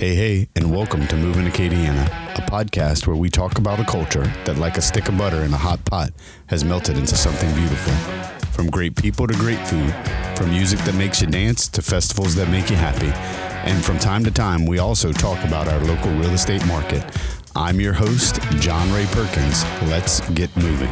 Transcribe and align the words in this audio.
Hey, 0.00 0.14
hey, 0.14 0.48
and 0.56 0.74
welcome 0.74 1.06
to 1.08 1.14
Moving 1.14 1.44
Acadiana, 1.44 2.06
a 2.34 2.40
podcast 2.50 3.06
where 3.06 3.16
we 3.16 3.28
talk 3.28 3.58
about 3.58 3.80
a 3.80 3.84
culture 3.84 4.24
that, 4.46 4.56
like 4.56 4.78
a 4.78 4.80
stick 4.80 5.10
of 5.10 5.18
butter 5.18 5.42
in 5.42 5.52
a 5.52 5.58
hot 5.58 5.84
pot, 5.84 6.08
has 6.46 6.64
melted 6.64 6.96
into 6.96 7.14
something 7.16 7.54
beautiful. 7.54 7.92
From 8.50 8.70
great 8.70 8.96
people 8.96 9.26
to 9.26 9.34
great 9.34 9.58
food, 9.68 9.94
from 10.38 10.48
music 10.48 10.78
that 10.86 10.94
makes 10.94 11.20
you 11.20 11.26
dance 11.26 11.68
to 11.68 11.82
festivals 11.82 12.34
that 12.36 12.48
make 12.48 12.70
you 12.70 12.76
happy. 12.76 13.10
And 13.70 13.84
from 13.84 13.98
time 13.98 14.24
to 14.24 14.30
time, 14.30 14.64
we 14.64 14.78
also 14.78 15.12
talk 15.12 15.44
about 15.44 15.68
our 15.68 15.80
local 15.80 16.10
real 16.12 16.30
estate 16.30 16.66
market. 16.66 17.04
I'm 17.54 17.78
your 17.78 17.92
host, 17.92 18.40
John 18.52 18.90
Ray 18.94 19.04
Perkins. 19.10 19.64
Let's 19.82 20.26
get 20.30 20.48
moving. 20.56 20.88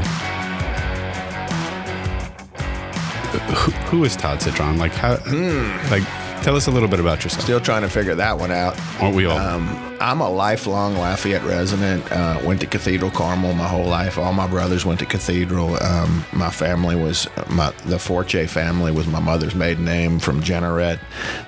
Who, 3.56 3.70
who 3.88 4.04
is 4.04 4.16
Todd 4.16 4.42
Citron? 4.42 4.76
Like 4.76 4.92
how? 4.92 5.16
Hmm. 5.16 5.90
Like, 5.90 6.27
tell 6.42 6.56
us 6.56 6.66
a 6.66 6.70
little 6.70 6.88
bit 6.88 7.00
about 7.00 7.24
yourself. 7.24 7.42
Still 7.42 7.60
trying 7.60 7.82
to 7.82 7.88
figure 7.88 8.14
that 8.14 8.38
one 8.38 8.50
out. 8.50 8.78
Aren't 9.00 9.14
we 9.14 9.26
all? 9.26 9.38
Um, 9.38 9.96
I'm 10.00 10.20
a 10.20 10.30
lifelong 10.30 10.94
Lafayette 10.94 11.42
resident. 11.42 12.10
Uh, 12.12 12.40
went 12.44 12.60
to 12.60 12.66
Cathedral 12.66 13.10
Carmel 13.10 13.54
my 13.54 13.66
whole 13.66 13.86
life. 13.86 14.16
All 14.18 14.32
my 14.32 14.46
brothers 14.46 14.84
went 14.84 15.00
to 15.00 15.06
Cathedral. 15.06 15.82
Um, 15.82 16.24
my 16.32 16.50
family 16.50 16.94
was 16.94 17.26
my 17.50 17.72
the 17.86 17.98
Forte 17.98 18.46
family 18.46 18.92
was 18.92 19.06
my 19.06 19.20
mother's 19.20 19.54
maiden 19.54 19.84
name 19.84 20.18
from 20.18 20.40
Jeanerette. 20.40 21.00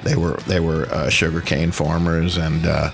They 0.03 0.17
were 0.17 0.37
they 0.47 0.61
were 0.61 0.87
uh, 0.87 1.11
sugarcane 1.11 1.71
farmers, 1.71 2.37
and 2.37 2.67
uh, 2.67 2.91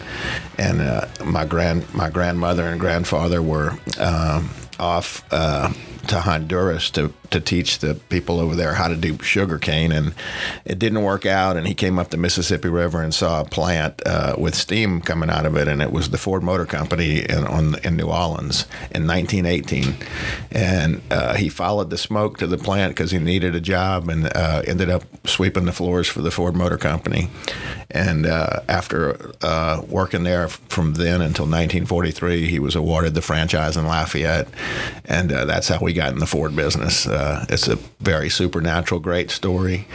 and 0.58 0.80
uh, 0.80 1.06
my 1.24 1.46
grand 1.46 1.92
my 1.94 2.10
grandmother 2.10 2.64
and 2.64 2.78
grandfather 2.78 3.40
were 3.42 3.78
um, 3.98 4.50
off. 4.78 5.24
Uh, 5.32 5.72
to 6.08 6.20
Honduras 6.20 6.90
to, 6.90 7.12
to 7.30 7.40
teach 7.40 7.78
the 7.78 7.94
people 7.94 8.40
over 8.40 8.54
there 8.54 8.74
how 8.74 8.88
to 8.88 8.96
do 8.96 9.18
sugar 9.22 9.58
cane, 9.58 9.92
and 9.92 10.14
it 10.64 10.78
didn't 10.78 11.02
work 11.02 11.26
out. 11.26 11.56
And 11.56 11.66
he 11.66 11.74
came 11.74 11.98
up 11.98 12.10
the 12.10 12.16
Mississippi 12.16 12.68
River 12.68 13.02
and 13.02 13.14
saw 13.14 13.40
a 13.40 13.44
plant 13.44 14.02
uh, 14.06 14.36
with 14.38 14.54
steam 14.54 15.00
coming 15.00 15.30
out 15.30 15.46
of 15.46 15.56
it, 15.56 15.68
and 15.68 15.82
it 15.82 15.92
was 15.92 16.10
the 16.10 16.18
Ford 16.18 16.42
Motor 16.42 16.66
Company 16.66 17.20
in, 17.20 17.46
on, 17.46 17.76
in 17.84 17.96
New 17.96 18.08
Orleans 18.08 18.66
in 18.90 19.06
1918. 19.06 19.96
And 20.52 21.02
uh, 21.10 21.34
he 21.34 21.48
followed 21.48 21.90
the 21.90 21.98
smoke 21.98 22.38
to 22.38 22.46
the 22.46 22.58
plant 22.58 22.94
because 22.94 23.10
he 23.10 23.18
needed 23.18 23.54
a 23.54 23.60
job, 23.60 24.08
and 24.08 24.26
uh, 24.34 24.62
ended 24.66 24.90
up 24.90 25.04
sweeping 25.26 25.64
the 25.64 25.72
floors 25.72 26.08
for 26.08 26.22
the 26.22 26.30
Ford 26.30 26.54
Motor 26.54 26.78
Company. 26.78 27.28
And 27.90 28.26
uh, 28.26 28.60
after 28.68 29.32
uh, 29.42 29.82
working 29.88 30.24
there 30.24 30.48
from 30.48 30.94
then 30.94 31.20
until 31.20 31.44
1943, 31.44 32.48
he 32.48 32.58
was 32.58 32.74
awarded 32.74 33.14
the 33.14 33.22
franchise 33.22 33.76
in 33.76 33.86
Lafayette, 33.86 34.48
and 35.04 35.32
uh, 35.32 35.44
that's 35.44 35.68
how 35.68 35.78
we 35.80 35.92
got 35.92 36.12
in 36.12 36.18
the 36.18 36.26
Ford 36.26 36.54
business. 36.56 37.06
Uh, 37.16 37.44
it's 37.48 37.66
a 37.68 37.76
very 38.00 38.28
supernatural, 38.28 39.00
great 39.00 39.30
story. 39.30 39.86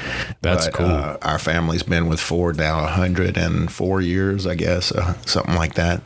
That's 0.42 0.66
But, 0.66 0.74
cool. 0.74 0.86
Uh, 0.88 1.18
our 1.22 1.40
family's 1.40 1.84
been 1.84 2.08
with 2.08 2.20
Ford 2.20 2.58
now 2.58 2.82
104 2.82 4.02
years, 4.02 4.48
I 4.48 4.56
guess, 4.56 4.92
uh, 4.92 5.14
something 5.26 5.56
like 5.56 5.76
that. 5.76 6.02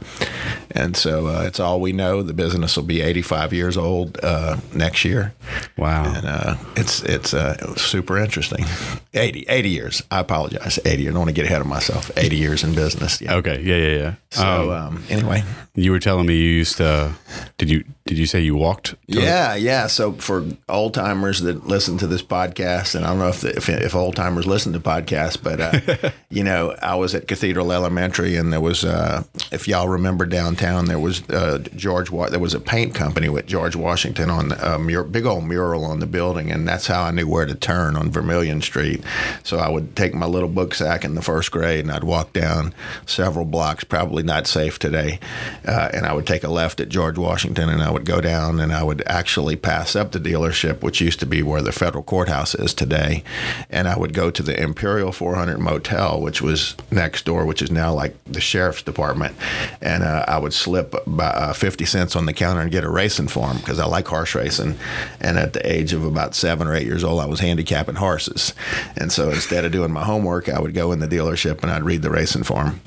And 0.71 0.95
so 0.97 1.27
uh, 1.27 1.43
it's 1.47 1.59
all 1.59 1.79
we 1.79 1.93
know. 1.93 2.21
The 2.21 2.33
business 2.33 2.75
will 2.75 2.83
be 2.83 3.01
85 3.01 3.53
years 3.53 3.77
old 3.77 4.19
uh, 4.21 4.57
next 4.73 5.05
year, 5.05 5.33
wow. 5.77 6.03
and 6.13 6.25
uh, 6.27 6.55
it's 6.75 7.01
it's 7.03 7.33
uh, 7.33 7.75
super 7.75 8.17
interesting. 8.17 8.65
80, 9.13 9.45
80 9.47 9.69
years. 9.69 10.03
I 10.11 10.19
apologize. 10.19 10.77
80. 10.83 11.03
I 11.03 11.11
don't 11.11 11.19
want 11.19 11.29
to 11.29 11.33
get 11.33 11.45
ahead 11.45 11.61
of 11.61 11.67
myself. 11.67 12.11
80 12.17 12.35
years 12.35 12.63
in 12.63 12.75
business. 12.75 13.21
Yeah. 13.21 13.35
Okay. 13.35 13.61
Yeah, 13.61 13.77
yeah, 13.77 13.97
yeah. 13.97 14.13
So 14.31 14.71
Um, 14.73 14.87
um, 14.97 15.03
anyway, 15.09 15.43
you 15.75 15.91
were 15.91 15.99
telling 15.99 16.25
me 16.25 16.35
you 16.35 16.49
used 16.49 16.77
to. 16.77 17.13
Did 17.57 17.69
you 17.69 17.85
did 18.05 18.17
you 18.17 18.25
say 18.25 18.41
you 18.41 18.55
walked? 18.55 18.95
Yeah, 19.07 19.55
yeah. 19.55 19.87
So 19.87 20.13
for 20.13 20.45
old 20.67 20.93
timers 21.05 21.41
that 21.41 21.67
listen 21.67 21.99
to 21.99 22.07
this 22.07 22.23
podcast, 22.23 22.95
and 22.95 23.05
I 23.05 23.09
don't 23.09 23.19
know 23.19 23.27
if 23.27 23.43
if, 23.43 23.69
if 23.69 23.93
old 23.93 24.15
timers 24.15 24.47
listen 24.47 24.73
to 24.73 24.79
podcasts, 24.79 25.37
but 25.41 25.61
uh, 25.61 26.09
you 26.31 26.43
know, 26.43 26.75
I 26.81 26.95
was 26.95 27.13
at 27.13 27.27
Cathedral 27.27 27.71
Elementary, 27.71 28.35
and 28.35 28.51
there 28.51 28.59
was, 28.59 28.83
uh, 28.83 29.23
if 29.51 29.67
y'all 29.67 29.87
remember 29.87 30.25
downtown, 30.25 30.85
there 30.85 30.97
was 30.97 31.21
uh, 31.29 31.59
George. 31.75 32.09
There 32.09 32.39
was 32.39 32.55
a 32.55 32.59
paint 32.59 32.95
company 32.95 33.29
with 33.29 33.45
George 33.45 33.75
Washington 33.75 34.31
on 34.31 34.53
a 34.53 34.79
mur- 34.79 35.03
big 35.03 35.27
old 35.27 35.43
mural 35.43 35.85
on 35.85 35.99
the 35.99 36.07
building, 36.07 36.51
and 36.51 36.67
that's 36.67 36.87
how 36.87 37.03
I 37.03 37.11
knew 37.11 37.27
where 37.27 37.45
to 37.45 37.53
turn 37.53 37.95
on 37.95 38.09
Vermilion 38.09 38.61
Street. 38.61 39.03
So 39.43 39.59
I 39.59 39.69
would 39.69 39.95
take 39.95 40.15
my 40.15 40.25
little 40.25 40.49
book 40.49 40.73
sack 40.73 41.05
in 41.05 41.13
the 41.13 41.21
first 41.21 41.51
grade, 41.51 41.81
and 41.81 41.91
I'd 41.91 42.03
walk 42.03 42.33
down 42.33 42.73
several 43.05 43.45
blocks, 43.45 43.83
probably 43.83 44.23
not 44.23 44.47
safe 44.47 44.79
today, 44.79 45.19
uh, 45.67 45.89
and 45.93 46.07
I 46.07 46.13
would 46.13 46.25
take 46.25 46.43
a 46.43 46.49
left 46.49 46.79
at 46.79 46.89
George 46.89 47.19
Washington, 47.19 47.69
and 47.69 47.83
I 47.83 47.91
would 47.91 48.05
go 48.05 48.21
down, 48.21 48.59
and 48.59 48.73
I 48.73 48.81
would 48.81 49.03
actually 49.05 49.55
pass 49.55 49.95
up 49.95 50.11
the 50.11 50.19
dealership, 50.19 50.81
which 50.81 50.94
used 51.01 51.19
to 51.19 51.25
be 51.25 51.43
where 51.43 51.61
the 51.61 51.71
federal 51.71 52.03
courthouse 52.03 52.55
is 52.55 52.73
today, 52.73 53.23
and 53.69 53.87
I 53.87 53.97
would 53.97 54.13
go 54.13 54.31
to 54.31 54.43
the 54.43 54.59
Imperial 54.61 55.11
400 55.11 55.59
Motel, 55.59 56.21
which 56.21 56.41
was 56.41 56.75
next 56.91 57.25
door, 57.25 57.45
which 57.45 57.61
is 57.61 57.71
now 57.71 57.93
like 57.93 58.15
the 58.25 58.41
sheriff's 58.41 58.81
department, 58.81 59.35
and 59.81 60.03
uh, 60.03 60.25
I 60.27 60.37
would 60.37 60.53
slip 60.53 60.95
by, 61.05 61.27
uh, 61.27 61.53
50 61.53 61.85
cents 61.85 62.15
on 62.15 62.25
the 62.25 62.33
counter 62.33 62.61
and 62.61 62.71
get 62.71 62.83
a 62.83 62.89
racing 62.89 63.27
form 63.27 63.57
because 63.57 63.79
I 63.79 63.85
like 63.85 64.07
horse 64.07 64.35
racing, 64.35 64.77
and 65.19 65.37
at 65.37 65.53
the 65.53 65.71
age 65.71 65.93
of 65.93 66.05
about 66.05 66.35
seven 66.35 66.67
or 66.67 66.75
eight 66.75 66.87
years 66.87 67.03
old, 67.03 67.21
I 67.21 67.25
was 67.25 67.39
handicapping 67.39 67.95
horses, 67.95 68.53
and 68.97 69.11
so 69.11 69.29
instead 69.29 69.65
of 69.65 69.71
doing 69.71 69.91
my 69.91 70.03
homework, 70.03 70.49
I 70.49 70.59
would 70.59 70.73
go 70.73 70.91
in 70.91 70.99
the 70.99 71.07
dealership 71.07 71.61
and 71.61 71.71
I'd 71.71 71.83
read 71.83 72.01
the 72.01 72.09
racing 72.09 72.43
form. 72.43 72.81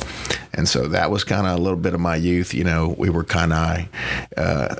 And 0.54 0.68
so 0.68 0.88
that 0.88 1.10
was 1.10 1.24
kind 1.24 1.46
of 1.46 1.56
a 1.56 1.62
little 1.62 1.78
bit 1.78 1.94
of 1.94 2.00
my 2.00 2.16
youth. 2.16 2.52
You 2.52 2.64
know, 2.64 2.94
we 2.98 3.10
were 3.10 3.24
kind 3.24 3.52
of, 3.52 3.88
uh, 4.36 4.74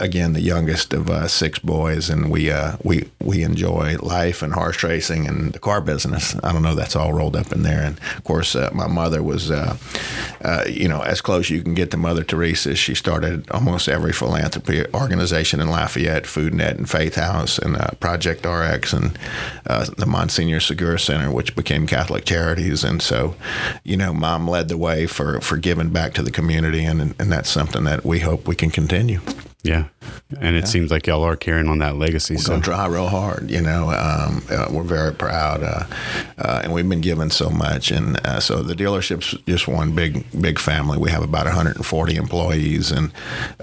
again, 0.00 0.32
the 0.32 0.40
youngest 0.40 0.92
of 0.92 1.08
uh, 1.10 1.28
six 1.28 1.58
boys, 1.58 2.10
and 2.10 2.30
we 2.30 2.50
uh, 2.62 2.76
we 2.84 3.08
we 3.20 3.42
enjoy 3.42 3.96
life 3.98 4.42
and 4.42 4.52
horse 4.52 4.82
racing 4.82 5.26
and 5.26 5.52
the 5.52 5.58
car 5.58 5.80
business. 5.80 6.36
I 6.42 6.52
don't 6.52 6.62
know, 6.62 6.74
that's 6.74 6.96
all 6.96 7.12
rolled 7.12 7.36
up 7.36 7.52
in 7.52 7.62
there. 7.62 7.82
And 7.82 7.98
of 8.16 8.24
course, 8.24 8.54
uh, 8.54 8.70
my 8.72 8.86
mother 8.86 9.22
was, 9.22 9.50
uh, 9.50 9.76
uh, 10.42 10.64
you 10.68 10.88
know, 10.88 11.00
as 11.00 11.20
close 11.20 11.50
you 11.50 11.62
can 11.62 11.74
get 11.74 11.90
to 11.90 11.96
Mother 11.96 12.22
Teresa. 12.22 12.74
She 12.74 12.94
started 12.94 13.50
almost 13.50 13.88
every 13.88 14.12
philanthropy 14.12 14.84
organization 14.94 15.60
in 15.60 15.68
Lafayette, 15.70 16.26
Food 16.26 16.54
Net 16.54 16.76
and 16.76 16.88
Faith 16.88 17.16
House, 17.16 17.58
and 17.58 17.76
uh, 17.76 17.90
Project 18.00 18.46
RX, 18.46 18.92
and 18.92 19.18
the 19.96 20.06
Monsignor 20.06 20.60
Segura 20.60 20.98
Center, 20.98 21.30
which 21.30 21.56
became 21.56 21.86
Catholic 21.86 22.24
Charities. 22.24 22.84
And 22.84 23.02
so, 23.02 23.34
you 23.82 23.96
know, 23.96 24.12
Mom 24.12 24.48
led 24.48 24.68
the 24.68 24.78
way 24.78 25.06
for 25.06 25.40
for 25.40 25.56
giving 25.56 25.90
back 25.90 26.14
to 26.14 26.22
the 26.22 26.30
community, 26.30 26.84
and 26.84 27.00
and 27.18 27.32
that's 27.32 27.50
something 27.50 27.84
that 27.84 28.04
we 28.04 28.20
hope 28.20 28.46
we 28.46 28.54
can 28.54 28.70
continue. 28.70 29.20
Yeah. 29.64 29.88
And 30.40 30.56
it 30.56 30.66
seems 30.66 30.90
like 30.90 31.06
y'all 31.06 31.22
are 31.22 31.36
carrying 31.36 31.68
on 31.68 31.78
that 31.78 31.96
legacy. 31.96 32.36
So 32.36 32.50
Gonna 32.50 32.62
try 32.62 32.86
real 32.88 33.06
hard, 33.06 33.48
you 33.48 33.60
know. 33.60 33.90
Um, 33.90 34.42
uh, 34.50 34.66
we're 34.72 34.82
very 34.82 35.14
proud, 35.14 35.62
uh, 35.62 35.84
uh, 36.38 36.60
and 36.64 36.72
we've 36.72 36.88
been 36.88 37.00
given 37.00 37.30
so 37.30 37.48
much. 37.48 37.92
And 37.92 38.16
uh, 38.26 38.40
so 38.40 38.62
the 38.62 38.74
dealership's 38.74 39.36
just 39.46 39.68
one 39.68 39.94
big, 39.94 40.24
big 40.40 40.58
family. 40.58 40.98
We 40.98 41.10
have 41.12 41.22
about 41.22 41.44
140 41.46 42.16
employees, 42.16 42.90
and 42.90 43.12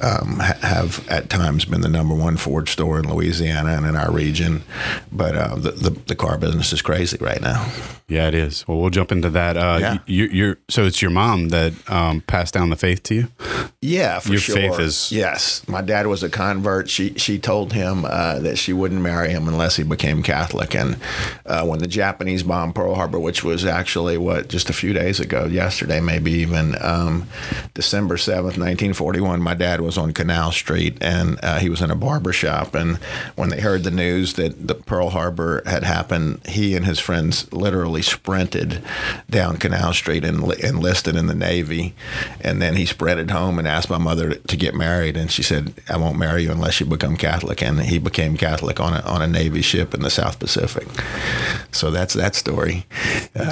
um, 0.02 0.40
ha- 0.40 0.58
have 0.62 1.06
at 1.10 1.30
times 1.30 1.66
been 1.66 1.82
the 1.82 1.90
number 1.90 2.16
one 2.16 2.38
Ford 2.38 2.70
store 2.70 3.00
in 3.00 3.10
Louisiana 3.14 3.72
and 3.72 3.86
in 3.86 3.96
our 3.98 4.12
region. 4.12 4.64
But 5.12 5.36
uh, 5.36 5.56
the, 5.56 5.72
the 5.72 5.90
the 6.08 6.16
car 6.16 6.38
business 6.38 6.72
is 6.72 6.82
crazy 6.82 7.18
right 7.20 7.42
now. 7.42 7.70
yeah, 8.08 8.28
it 8.30 8.34
is. 8.36 8.66
Well, 8.68 8.80
we'll 8.80 8.90
jump 8.90 9.12
into 9.12 9.30
that. 9.32 9.58
Uh, 9.58 9.78
Yeah. 9.82 9.98
you, 10.06 10.26
you're 10.28 10.58
so 10.70 10.86
it's 10.86 11.02
your 11.02 11.12
mom 11.12 11.50
that 11.50 11.74
um, 11.92 12.22
passed 12.22 12.54
down 12.54 12.70
the 12.70 12.78
faith 12.78 13.04
to 13.04 13.16
you. 13.16 13.28
Yeah, 13.82 14.20
for 14.20 14.30
Your 14.32 14.40
sure. 14.42 14.56
faith 14.56 14.80
is- 14.80 15.12
yes. 15.12 15.68
My 15.68 15.82
dad 15.90 16.08
was 16.08 16.24
a 16.24 16.30
convert. 16.30 16.90
She 16.90 17.14
she 17.16 17.40
told 17.40 17.74
him 17.74 18.06
uh, 18.06 18.40
that 18.40 18.58
she 18.58 18.74
wouldn't 18.74 19.02
marry 19.02 19.30
him 19.30 19.48
unless 19.48 19.76
he 19.76 19.84
became 19.84 20.24
Catholic. 20.24 20.76
And 20.76 20.98
uh, 21.46 21.66
when 21.66 21.80
the 21.80 21.88
Japanese 21.88 22.44
bombed 22.44 22.76
Pearl 22.76 22.96
Harbor, 22.96 23.20
which 23.20 23.44
was 23.44 23.66
actually 23.66 24.18
what 24.18 24.48
just 24.48 24.70
a 24.70 24.74
few 24.74 24.94
days 24.94 25.20
ago, 25.20 25.46
yesterday 25.46 26.00
maybe 26.00 26.32
even, 26.32 26.76
um, 26.82 27.28
December 27.74 28.18
seventh, 28.18 28.58
nineteen 28.58 28.94
forty 28.94 29.20
one, 29.20 29.42
my 29.42 29.56
dad 29.56 29.82
was 29.82 29.98
on 29.98 30.14
Canal 30.14 30.52
Street 30.52 30.98
and 31.02 31.40
uh, 31.44 31.60
he 31.60 31.70
was 31.70 31.82
in 31.82 31.92
a 31.92 31.96
barber 31.96 32.34
shop. 32.34 32.76
And 32.76 32.98
when 33.36 33.50
they 33.50 33.62
heard 33.62 33.84
the 33.84 33.92
news 33.92 34.34
that 34.34 34.68
the 34.68 34.76
Pearl 34.76 35.10
Harbor 35.10 35.64
had 35.66 35.84
happened, 35.84 36.46
he 36.48 36.76
and 36.76 36.86
his 36.86 37.00
friends 37.00 37.52
literally 37.52 38.04
sprinted 38.04 38.82
down 39.30 39.58
Canal 39.58 39.94
Street 39.94 40.24
and 40.24 40.44
li- 40.44 40.62
enlisted 40.64 41.16
in 41.16 41.28
the 41.28 41.36
Navy. 41.36 41.94
And 42.42 42.62
then 42.62 42.76
he 42.76 42.86
sprinted 42.86 43.32
home 43.32 43.58
and 43.60 43.68
asked 43.68 43.90
my 43.90 43.98
mother 43.98 44.36
to 44.36 44.58
get 44.58 44.76
married. 44.76 45.18
And 45.18 45.32
she 45.32 45.44
said, 45.44 45.74
I 45.88 45.98
won't 45.98 46.18
marry 46.18 46.44
you 46.44 46.52
unless 46.52 46.80
you 46.80 46.86
become 46.86 47.16
Catholic. 47.16 47.62
And 47.62 47.80
he 47.82 48.00
became 48.00 48.38
Catholic 48.38 48.80
on 48.80 48.94
a, 48.94 49.02
on 49.02 49.22
a 49.22 49.28
Navy 49.28 49.62
ship 49.62 49.94
in 49.94 50.02
the 50.02 50.10
South 50.10 50.40
Pacific. 50.40 50.88
So 51.72 51.92
that's 51.92 52.14
that 52.16 52.36
story. 52.36 52.86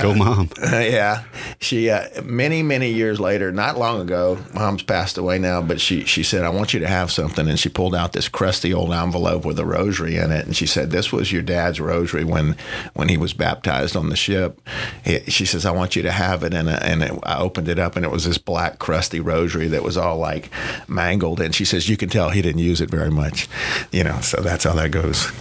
Go, 0.02 0.14
mom. 0.14 0.50
yeah, 0.62 1.24
she 1.60 1.90
uh, 1.90 2.22
many 2.24 2.64
many 2.64 2.92
years 2.92 3.20
later, 3.20 3.52
not 3.52 3.78
long 3.78 4.02
ago, 4.02 4.38
mom's 4.54 4.84
passed 4.84 5.18
away 5.18 5.38
now, 5.38 5.62
but 5.62 5.80
she 5.80 6.04
she 6.06 6.24
said, 6.24 6.44
"I 6.44 6.50
want 6.50 6.74
you 6.74 6.80
to 6.80 6.88
have 6.88 7.12
something," 7.12 7.48
and 7.48 7.60
she 7.60 7.70
pulled 7.70 7.96
out 7.96 8.14
this 8.14 8.28
crusty 8.28 8.74
old 8.74 8.92
envelope 8.92 9.46
with 9.46 9.60
a 9.60 9.66
rosary 9.66 10.18
in 10.18 10.32
it, 10.32 10.46
and 10.46 10.56
she 10.56 10.66
said, 10.66 10.92
"This 10.92 11.12
was 11.12 11.32
your 11.32 11.42
dad's 11.42 11.80
rosary 11.80 12.24
when 12.24 12.56
when 12.94 13.10
he 13.10 13.18
was 13.18 13.34
baptized 13.34 13.96
on 13.96 14.10
the 14.10 14.16
ship." 14.16 14.60
He, 15.04 15.20
she 15.28 15.46
says, 15.46 15.66
"I 15.66 15.72
want 15.72 15.96
you 15.96 16.02
to 16.02 16.12
have 16.12 16.44
it," 16.44 16.54
and 16.54 16.70
uh, 16.70 16.80
and 16.82 17.04
it, 17.04 17.12
I 17.24 17.40
opened 17.40 17.70
it 17.70 17.80
up, 17.80 17.96
and 17.96 18.04
it 18.04 18.12
was 18.12 18.26
this 18.26 18.38
black 18.38 18.80
crusty 18.80 19.20
rosary 19.20 19.68
that 19.68 19.84
was 19.84 19.98
all 19.98 20.18
like 20.18 20.50
mangled, 20.88 21.40
and 21.40 21.54
she 21.54 21.66
says, 21.66 21.88
"You 21.88 21.98
can 21.98 22.10
tell 22.18 22.30
he 22.30 22.42
didn't 22.42 22.62
use 22.62 22.82
it 22.82 22.90
very 22.90 23.12
much," 23.12 23.48
you 23.92 24.04
know. 24.04 24.20
So 24.22 24.42
that's 24.42 24.64
how 24.64 24.74
that 24.74 24.92
goes. 24.92 25.32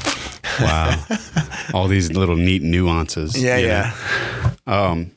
Wow. 0.61 1.05
All 1.75 1.89
these 1.89 2.13
little 2.13 2.37
neat 2.37 2.63
nuances. 2.63 3.37
Yeah, 3.37 3.57
know? 3.61 3.67
yeah. 3.67 3.93
Um, 4.67 5.11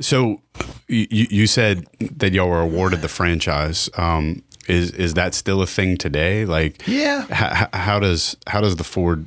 so 0.00 0.40
you, 0.88 1.06
you 1.30 1.46
said 1.46 1.86
that 2.18 2.32
y'all 2.32 2.48
were 2.48 2.60
awarded 2.60 3.00
the 3.02 3.08
franchise. 3.08 3.88
Um, 3.96 4.42
is 4.68 4.90
is 4.92 5.14
that 5.14 5.34
still 5.34 5.60
a 5.62 5.66
thing 5.66 5.96
today? 5.98 6.44
Like, 6.46 6.82
Yeah. 6.86 7.24
h- 7.30 7.68
how 7.74 7.98
does 8.00 8.36
how 8.46 8.60
does 8.62 8.76
the 8.76 8.84
Ford? 8.84 9.26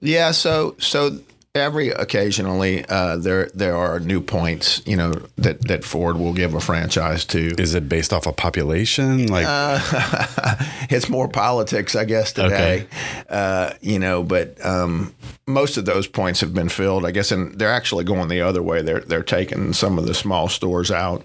Yeah, 0.00 0.32
so 0.32 0.74
so 0.78 1.18
every 1.56 1.88
occasionally 1.88 2.84
uh, 2.88 3.16
there 3.16 3.50
there 3.54 3.76
are 3.76 3.98
new 4.00 4.20
points, 4.20 4.82
you 4.86 4.96
know, 4.96 5.12
that 5.36 5.66
that 5.68 5.84
Ford 5.84 6.16
will 6.18 6.32
give 6.32 6.54
a 6.54 6.60
franchise 6.60 7.24
to. 7.26 7.54
Is 7.58 7.74
it 7.74 7.88
based 7.88 8.12
off 8.12 8.26
of 8.26 8.36
population? 8.36 9.26
Like, 9.26 9.46
it's 10.90 11.08
more 11.08 11.28
politics, 11.28 11.96
I 11.96 12.04
guess, 12.04 12.32
today. 12.32 12.86
Uh, 13.28 13.74
you 13.80 13.98
know, 13.98 14.22
but 14.22 14.64
um, 14.64 15.14
most 15.46 15.76
of 15.76 15.84
those 15.84 16.06
points 16.06 16.40
have 16.40 16.54
been 16.54 16.68
filled, 16.68 17.04
I 17.04 17.10
guess, 17.10 17.32
and 17.32 17.58
they're 17.58 17.72
actually 17.72 18.04
going 18.04 18.28
the 18.28 18.42
other 18.42 18.62
way. 18.62 18.82
They're 18.82 19.00
they're 19.00 19.22
taking 19.22 19.72
some 19.72 19.98
of 19.98 20.06
the 20.06 20.14
small 20.14 20.48
stores 20.48 20.90
out. 20.90 21.24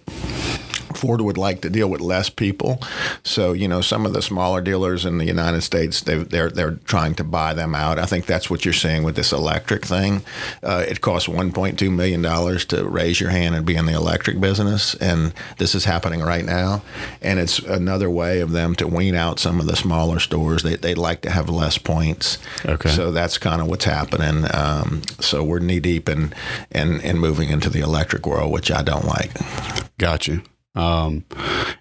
Ford 1.01 1.21
would 1.21 1.37
like 1.37 1.61
to 1.61 1.69
deal 1.69 1.89
with 1.89 1.99
less 2.01 2.29
people, 2.29 2.79
so 3.23 3.53
you 3.53 3.67
know 3.67 3.81
some 3.81 4.05
of 4.05 4.13
the 4.13 4.21
smaller 4.21 4.61
dealers 4.61 5.03
in 5.05 5.17
the 5.17 5.25
United 5.25 5.61
States 5.61 6.01
they, 6.01 6.17
they're 6.23 6.51
they're 6.51 6.77
trying 6.85 7.15
to 7.15 7.23
buy 7.23 7.55
them 7.55 7.73
out. 7.73 7.97
I 7.97 8.05
think 8.05 8.25
that's 8.27 8.49
what 8.51 8.65
you're 8.65 8.73
seeing 8.85 9.03
with 9.03 9.15
this 9.15 9.31
electric 9.33 9.83
thing. 9.83 10.21
Uh, 10.61 10.85
it 10.87 11.01
costs 11.01 11.27
1.2 11.27 11.91
million 11.91 12.21
dollars 12.21 12.65
to 12.65 12.87
raise 12.87 13.19
your 13.19 13.31
hand 13.31 13.55
and 13.55 13.65
be 13.65 13.75
in 13.75 13.87
the 13.87 13.93
electric 13.93 14.39
business, 14.39 14.93
and 14.95 15.33
this 15.57 15.73
is 15.73 15.85
happening 15.85 16.21
right 16.21 16.45
now. 16.45 16.83
And 17.21 17.39
it's 17.39 17.57
another 17.59 18.09
way 18.09 18.41
of 18.41 18.51
them 18.51 18.75
to 18.75 18.87
wean 18.87 19.15
out 19.15 19.39
some 19.39 19.59
of 19.59 19.65
the 19.65 19.75
smaller 19.75 20.19
stores. 20.19 20.61
They 20.61 20.75
they 20.75 20.93
like 20.93 21.21
to 21.21 21.31
have 21.31 21.49
less 21.49 21.77
points. 21.79 22.37
Okay. 22.65 22.89
So 22.89 23.11
that's 23.11 23.39
kind 23.39 23.59
of 23.61 23.67
what's 23.67 23.85
happening. 23.85 24.45
Um, 24.53 25.01
so 25.19 25.43
we're 25.43 25.59
knee 25.59 25.79
deep 25.79 26.07
in, 26.07 26.33
in 26.69 27.01
in 27.01 27.17
moving 27.17 27.49
into 27.49 27.69
the 27.71 27.79
electric 27.79 28.27
world, 28.27 28.51
which 28.51 28.69
I 28.69 28.83
don't 28.83 29.05
like. 29.05 29.31
got 29.97 30.27
you. 30.27 30.43
Um, 30.73 31.25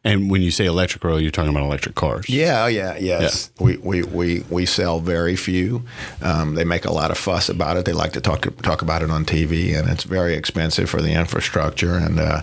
and 0.03 0.31
when 0.31 0.43
you 0.43 0.51
say 0.51 0.67
electric 0.67 1.05
oil, 1.05 1.21
you're 1.21 1.31
talking 1.31 1.51
about 1.51 1.63
electric 1.63 1.95
cars. 1.95 2.29
Yeah, 2.29 2.65
oh 2.65 2.67
yeah, 2.67 2.97
yes. 2.99 3.51
We, 3.61 3.77
we, 3.77 4.03
we, 4.03 4.41
we 4.51 4.67
sell 4.67 4.99
very 4.99 5.37
few. 5.37 5.83
Um, 6.23 6.57
they 6.57 6.65
make 6.65 6.85
a 6.85 6.93
lot 6.93 7.11
of 7.13 7.19
fuss 7.19 7.49
about 7.49 7.77
it. 7.77 7.85
They 7.85 7.93
like 7.93 8.13
to 8.15 8.21
talk 8.21 8.47
talk 8.63 8.83
about 8.83 9.03
it 9.03 9.11
on 9.11 9.25
TV, 9.25 9.79
and 9.79 9.89
it's 9.89 10.05
very 10.05 10.35
expensive 10.35 10.91
for 10.91 11.01
the 11.01 11.13
infrastructure, 11.13 11.95
and 11.95 12.19
uh, 12.19 12.43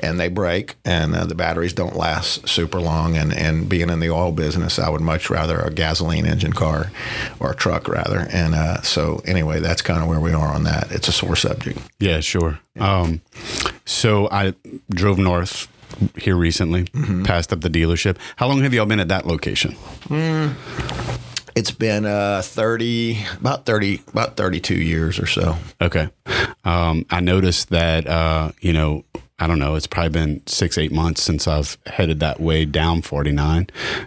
and 0.00 0.18
they 0.18 0.28
break, 0.28 0.76
and 0.84 1.14
uh, 1.14 1.26
the 1.26 1.34
batteries 1.34 1.72
don't 1.74 1.96
last 1.96 2.48
super 2.48 2.80
long. 2.80 3.16
And, 3.16 3.32
and 3.32 3.68
being 3.68 3.90
in 3.90 4.00
the 4.00 4.10
oil 4.10 4.32
business, 4.32 4.78
I 4.78 4.88
would 4.88 5.00
much 5.00 5.28
rather 5.28 5.58
a 5.60 5.70
gasoline 5.70 6.26
engine 6.26 6.52
car 6.52 6.90
or 7.38 7.52
a 7.52 7.54
truck 7.54 7.86
rather. 7.86 8.26
And 8.32 8.54
uh, 8.54 8.80
so 8.82 9.22
anyway, 9.26 9.60
that's 9.60 9.82
kind 9.82 10.02
of 10.02 10.08
where 10.08 10.20
we 10.20 10.32
are 10.32 10.48
on 10.54 10.64
that. 10.64 10.90
It's 10.90 11.08
a 11.08 11.12
sore 11.12 11.36
subject. 11.36 11.78
Yeah, 12.00 12.20
sure. 12.20 12.58
Um, 12.80 13.20
so 13.84 14.28
I 14.30 14.54
drove 14.90 15.18
north 15.18 15.68
here 16.18 16.36
recently, 16.36 16.84
passed 17.24 17.52
up 17.52 17.60
the 17.60 17.70
dealership. 17.70 18.16
How 18.36 18.48
long 18.48 18.62
have 18.62 18.72
y'all 18.74 18.86
been 18.86 19.00
at 19.00 19.08
that 19.08 19.26
location? 19.26 19.76
It's 21.54 21.70
been 21.70 22.06
uh, 22.06 22.40
thirty, 22.42 23.24
about 23.38 23.66
thirty, 23.66 24.00
about 24.08 24.36
thirty-two 24.36 24.74
years 24.76 25.18
or 25.18 25.26
so. 25.26 25.56
Okay. 25.80 26.08
Um, 26.64 27.04
I 27.10 27.20
noticed 27.20 27.68
that, 27.70 28.06
uh, 28.06 28.52
you 28.60 28.72
know, 28.72 29.04
I 29.38 29.46
don't 29.48 29.58
know, 29.58 29.74
it's 29.74 29.86
probably 29.88 30.10
been 30.10 30.46
six, 30.46 30.78
eight 30.78 30.92
months 30.92 31.22
since 31.22 31.48
I've 31.48 31.76
headed 31.86 32.20
that 32.20 32.40
way 32.40 32.64
down 32.64 33.02
49. 33.02 33.66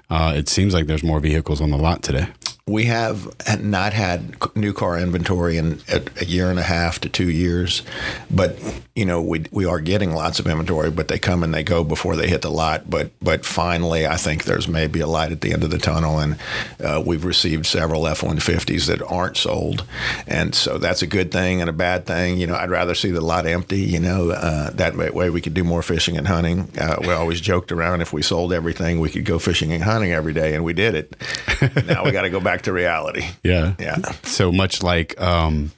Uh, 0.10 0.34
it 0.36 0.48
seems 0.48 0.74
like 0.74 0.88
there's 0.88 1.04
more 1.04 1.20
vehicles 1.20 1.60
on 1.60 1.70
the 1.72 1.78
lot 1.78 2.02
today. 2.02 2.28
We 2.68 2.86
have 2.86 3.32
not 3.62 3.94
had 3.94 4.36
new 4.56 4.74
car 4.74 4.98
inventory 4.98 5.58
in 5.58 5.82
a, 5.88 6.26
year 6.26 6.50
and 6.50 6.58
a 6.58 6.64
half 6.64 7.00
to 7.02 7.10
two 7.10 7.30
years, 7.30 7.84
but 8.32 8.58
you 8.96 9.06
know 9.06 9.22
we 9.22 9.46
we 9.52 9.66
are 9.66 9.80
getting 9.80 10.16
lots 10.16 10.40
of 10.40 10.48
inventory, 10.48 10.90
but 10.90 11.08
they 11.08 11.20
come 11.20 11.44
and 11.44 11.54
they 11.54 11.62
go 11.62 11.84
before 11.84 12.16
they 12.16 12.28
hit 12.28 12.42
the 12.42 12.50
lot. 12.50 12.90
But 12.90 13.12
but 13.22 13.46
finally, 13.46 14.08
I 14.08 14.16
think 14.16 14.46
there's 14.46 14.68
maybe 14.68 15.00
a 15.00 15.06
light 15.06 15.32
at 15.32 15.42
the 15.42 15.54
end 15.54 15.64
of 15.64 15.70
the 15.70 15.78
tunnel, 15.78 16.18
and 16.18 16.40
uh, 16.84 17.04
we've 17.06 17.24
received 17.24 17.68
several 17.68 18.08
F-150s 18.08 18.88
that 18.88 19.00
aren't 19.04 19.38
sold, 19.38 19.86
and 20.26 20.56
so 20.56 20.80
that's 20.80 21.04
a 21.04 21.08
good 21.08 21.32
thing 21.32 21.62
and 21.62 21.70
a 21.70 21.74
bad 21.74 22.08
thing. 22.08 22.40
You 22.40 22.48
know, 22.48 22.56
I'd 22.56 22.72
rather 22.72 22.96
see 22.96 23.12
the 23.12 23.22
lot 23.22 23.46
empty. 23.46 23.82
You 23.82 24.00
know, 24.00 24.32
uh, 24.32 24.72
that 24.72 24.96
way 24.96 25.30
we 25.30 25.40
could 25.40 25.54
do 25.54 25.64
more 25.64 25.84
fishing 25.84 26.18
and 26.18 26.28
hunting. 26.28 26.68
Uh, 26.80 26.98
we 27.02 27.12
always 27.12 27.42
joked 27.42 27.72
around 27.72 28.02
if 28.02 28.12
we 28.12 28.24
sold 28.24 28.52
everything, 28.52 29.00
we 29.00 29.12
could 29.12 29.26
go 29.26 29.38
fishing 29.38 29.72
and 29.72 29.84
hunting 29.84 30.14
every 30.14 30.34
day, 30.34 30.56
and 30.56 30.64
we 30.64 30.74
did 30.74 30.96
it. 30.96 31.86
now 31.86 32.04
we 32.04 32.12
got 32.12 32.24
to 32.24 32.32
go 32.32 32.40
back 32.40 32.55
to 32.63 32.74
reality. 32.74 33.25
Yeah. 33.44 33.74
Yeah. 33.80 33.98
So 34.24 34.52
much 34.52 34.84
like, 34.84 35.19
um, 35.22 35.72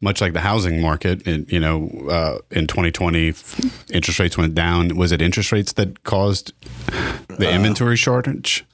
much 0.00 0.20
like 0.20 0.32
the 0.32 0.40
housing 0.40 0.80
market, 0.80 1.26
it, 1.26 1.50
you 1.50 1.60
know, 1.60 1.88
uh, 2.10 2.38
in 2.50 2.66
2020, 2.66 3.34
interest 3.92 4.18
rates 4.18 4.36
went 4.36 4.54
down. 4.54 4.96
Was 4.96 5.12
it 5.12 5.22
interest 5.22 5.52
rates 5.52 5.72
that 5.74 6.02
caused 6.02 6.52
the 7.28 7.50
inventory 7.50 7.96
shortage? 7.96 8.64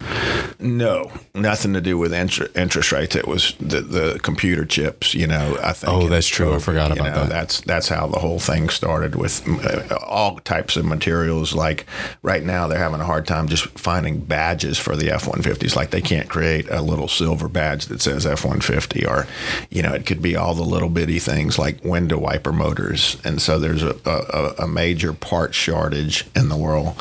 No, 0.61 1.13
nothing 1.37 1.73
to 1.75 1.81
do 1.81 1.97
with 1.97 2.13
inter- 2.13 2.51
interest 2.57 2.91
rates. 2.91 3.15
It 3.15 3.29
was 3.29 3.55
the, 3.61 3.81
the 3.81 4.19
computer 4.21 4.65
chips. 4.65 5.15
You 5.15 5.29
know, 5.29 5.57
I 5.63 5.73
think. 5.73 5.93
Oh, 5.93 6.09
that's 6.09 6.27
true. 6.27 6.53
I 6.53 6.59
forgot 6.59 6.91
about 6.91 7.05
know, 7.05 7.15
that. 7.15 7.29
That's 7.29 7.61
that's 7.61 7.89
how 7.89 8.09
the 8.09 8.19
whole 8.19 8.41
thing 8.41 8.69
started 8.69 9.15
with 9.15 9.47
uh, 9.47 9.99
all 10.05 10.41
types 10.41 10.77
of 10.77 10.85
materials. 10.85 11.55
Like 11.55 11.87
right 12.23 12.43
now, 12.43 12.67
they're 12.67 12.79
having 12.79 13.01
a 13.01 13.05
hard 13.05 13.25
time 13.25 13.47
just 13.47 13.67
finding 13.79 14.19
badges 14.19 14.79
for 14.79 14.97
the 14.97 15.13
F 15.13 15.29
one 15.29 15.43
fifties. 15.43 15.77
Like 15.77 15.91
they 15.91 16.01
can't 16.01 16.29
create 16.29 16.69
a 16.71 16.83
little 16.83 17.07
silver 17.07 17.49
badge 17.49 17.87
that 17.87 18.03
says 18.03 18.27
F 18.27 18.45
one 18.45 18.61
fifty, 18.61 19.07
or 19.07 19.29
you 19.71 19.83
know, 19.83 19.93
it 19.93 20.07
could 20.07 20.21
be 20.21 20.35
all 20.35 20.55
the 20.55 20.65
little 20.65 20.89
bitty 20.89 21.21
things 21.21 21.57
like 21.57 21.85
window 21.85 22.19
wiper 22.19 22.53
motors. 22.53 23.17
And 23.23 23.41
so 23.41 23.61
there's 23.61 23.85
a, 23.85 23.95
a, 24.05 24.65
a 24.65 24.67
major 24.67 25.13
part 25.13 25.55
shortage 25.55 26.27
in 26.35 26.49
the 26.49 26.57
world, 26.57 27.01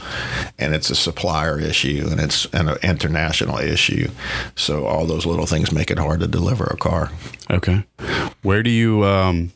and 0.59 0.75
it's 0.75 0.91
a 0.91 0.95
supplier 0.95 1.59
issue, 1.59 2.05
and 2.11 2.19
it's 2.19 2.45
an 2.53 2.69
international 2.83 3.46
issue. 3.55 4.09
So 4.55 4.85
all 4.85 5.05
those 5.05 5.25
little 5.25 5.45
things 5.45 5.71
make 5.71 5.89
it 5.91 5.97
hard 5.99 6.19
to 6.21 6.27
deliver 6.27 6.65
a 6.65 6.77
car. 6.77 7.11
Okay. 7.49 7.83
Where 8.41 8.63
do 8.63 8.69
you 8.69 9.03
um 9.05 9.51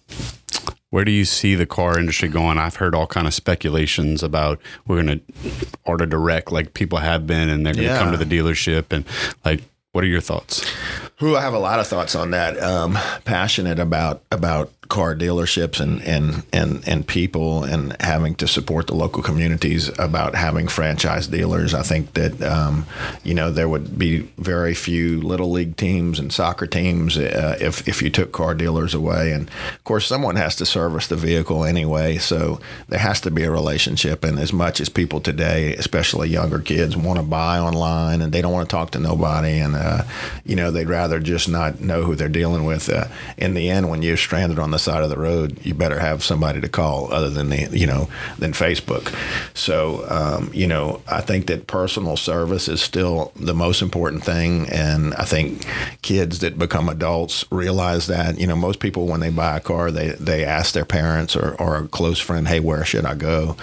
where 0.89 1.05
do 1.05 1.11
you 1.11 1.23
see 1.23 1.55
the 1.55 1.65
car 1.65 1.97
industry 1.97 2.27
going? 2.27 2.57
I've 2.57 2.75
heard 2.75 2.93
all 2.93 3.07
kind 3.07 3.25
of 3.27 3.33
speculations 3.33 4.23
about 4.23 4.59
we're 4.85 5.01
going 5.01 5.19
to 5.19 5.51
order 5.85 6.05
direct 6.05 6.51
like 6.51 6.73
people 6.73 6.97
have 6.99 7.25
been 7.25 7.47
and 7.49 7.65
they're 7.65 7.73
going 7.73 7.87
to 7.87 7.93
Yeah. 7.93 7.99
come 7.99 8.11
to 8.11 8.17
the 8.17 8.25
dealership 8.25 8.91
and 8.91 9.05
like 9.45 9.61
what 9.93 10.03
are 10.03 10.07
your 10.07 10.21
thoughts? 10.21 10.65
Who 11.17 11.35
I 11.35 11.41
have 11.41 11.53
a 11.53 11.59
lot 11.59 11.79
of 11.79 11.87
thoughts 11.87 12.15
on 12.15 12.31
that. 12.31 12.61
Um, 12.61 12.97
passionate 13.25 13.77
about 13.79 14.23
about 14.31 14.71
car 14.91 15.15
dealerships 15.15 15.79
and, 15.79 16.01
and 16.03 16.43
and 16.51 16.85
and 16.85 17.07
people 17.07 17.63
and 17.63 17.95
having 18.01 18.35
to 18.35 18.45
support 18.45 18.87
the 18.87 18.93
local 18.93 19.23
communities 19.23 19.89
about 19.97 20.35
having 20.35 20.67
franchise 20.67 21.27
dealers. 21.27 21.73
I 21.73 21.81
think 21.81 22.13
that 22.15 22.41
um, 22.43 22.85
you 23.23 23.33
know 23.33 23.51
there 23.51 23.69
would 23.69 23.97
be 23.97 24.29
very 24.37 24.73
few 24.73 25.21
little 25.21 25.49
league 25.49 25.77
teams 25.77 26.19
and 26.19 26.31
soccer 26.31 26.67
teams 26.67 27.17
uh, 27.17 27.57
if 27.61 27.87
if 27.87 28.01
you 28.01 28.09
took 28.09 28.33
car 28.33 28.53
dealers 28.53 28.93
away. 28.93 29.31
And 29.31 29.49
of 29.49 29.83
course, 29.85 30.05
someone 30.05 30.35
has 30.35 30.57
to 30.57 30.65
service 30.65 31.07
the 31.07 31.15
vehicle 31.15 31.63
anyway, 31.63 32.17
so 32.17 32.59
there 32.89 32.99
has 32.99 33.21
to 33.21 33.31
be 33.31 33.43
a 33.43 33.51
relationship. 33.51 34.25
And 34.25 34.37
as 34.37 34.51
much 34.51 34.81
as 34.81 34.89
people 34.89 35.21
today, 35.21 35.73
especially 35.75 36.27
younger 36.27 36.59
kids, 36.59 36.97
want 36.97 37.17
to 37.17 37.23
buy 37.23 37.59
online 37.59 38.21
and 38.21 38.33
they 38.33 38.41
don't 38.41 38.51
want 38.51 38.69
to 38.69 38.75
talk 38.75 38.91
to 38.91 38.99
nobody, 38.99 39.59
and 39.59 39.73
uh, 39.77 40.03
you 40.43 40.57
know 40.57 40.69
they'd 40.69 40.89
rather 40.89 41.21
just 41.21 41.47
not 41.47 41.79
know 41.79 42.03
who 42.03 42.13
they're 42.15 42.27
dealing 42.27 42.65
with. 42.65 42.89
Uh, 42.89 43.05
in 43.37 43.53
the 43.53 43.69
end, 43.69 43.89
when 43.89 44.01
you're 44.01 44.17
stranded 44.17 44.59
on 44.59 44.71
the 44.71 44.80
side 44.81 45.03
of 45.03 45.09
the 45.09 45.17
road, 45.17 45.57
you 45.63 45.73
better 45.73 45.99
have 45.99 46.23
somebody 46.23 46.61
to 46.61 46.69
call 46.69 47.11
other 47.13 47.29
than 47.29 47.49
the 47.49 47.69
you 47.71 47.87
know 47.87 48.09
than 48.37 48.53
Facebook. 48.53 49.13
So 49.53 50.05
um, 50.09 50.51
you 50.53 50.67
know, 50.67 51.01
I 51.07 51.21
think 51.21 51.47
that 51.47 51.67
personal 51.67 52.17
service 52.17 52.67
is 52.67 52.81
still 52.81 53.31
the 53.35 53.53
most 53.53 53.81
important 53.81 54.23
thing, 54.23 54.69
and 54.69 55.13
I 55.15 55.25
think 55.25 55.65
kids 56.01 56.39
that 56.39 56.57
become 56.57 56.89
adults 56.89 57.45
realize 57.51 58.07
that. 58.07 58.39
You 58.39 58.47
know, 58.47 58.55
most 58.55 58.79
people 58.79 59.07
when 59.07 59.19
they 59.19 59.29
buy 59.29 59.57
a 59.57 59.59
car, 59.59 59.91
they 59.91 60.09
they 60.09 60.43
ask 60.43 60.73
their 60.73 60.85
parents 60.85 61.35
or, 61.35 61.55
or 61.59 61.77
a 61.77 61.87
close 61.87 62.19
friend, 62.19 62.47
"Hey, 62.47 62.59
where 62.59 62.85
should 62.85 63.05
I 63.05 63.15
go?" 63.15 63.55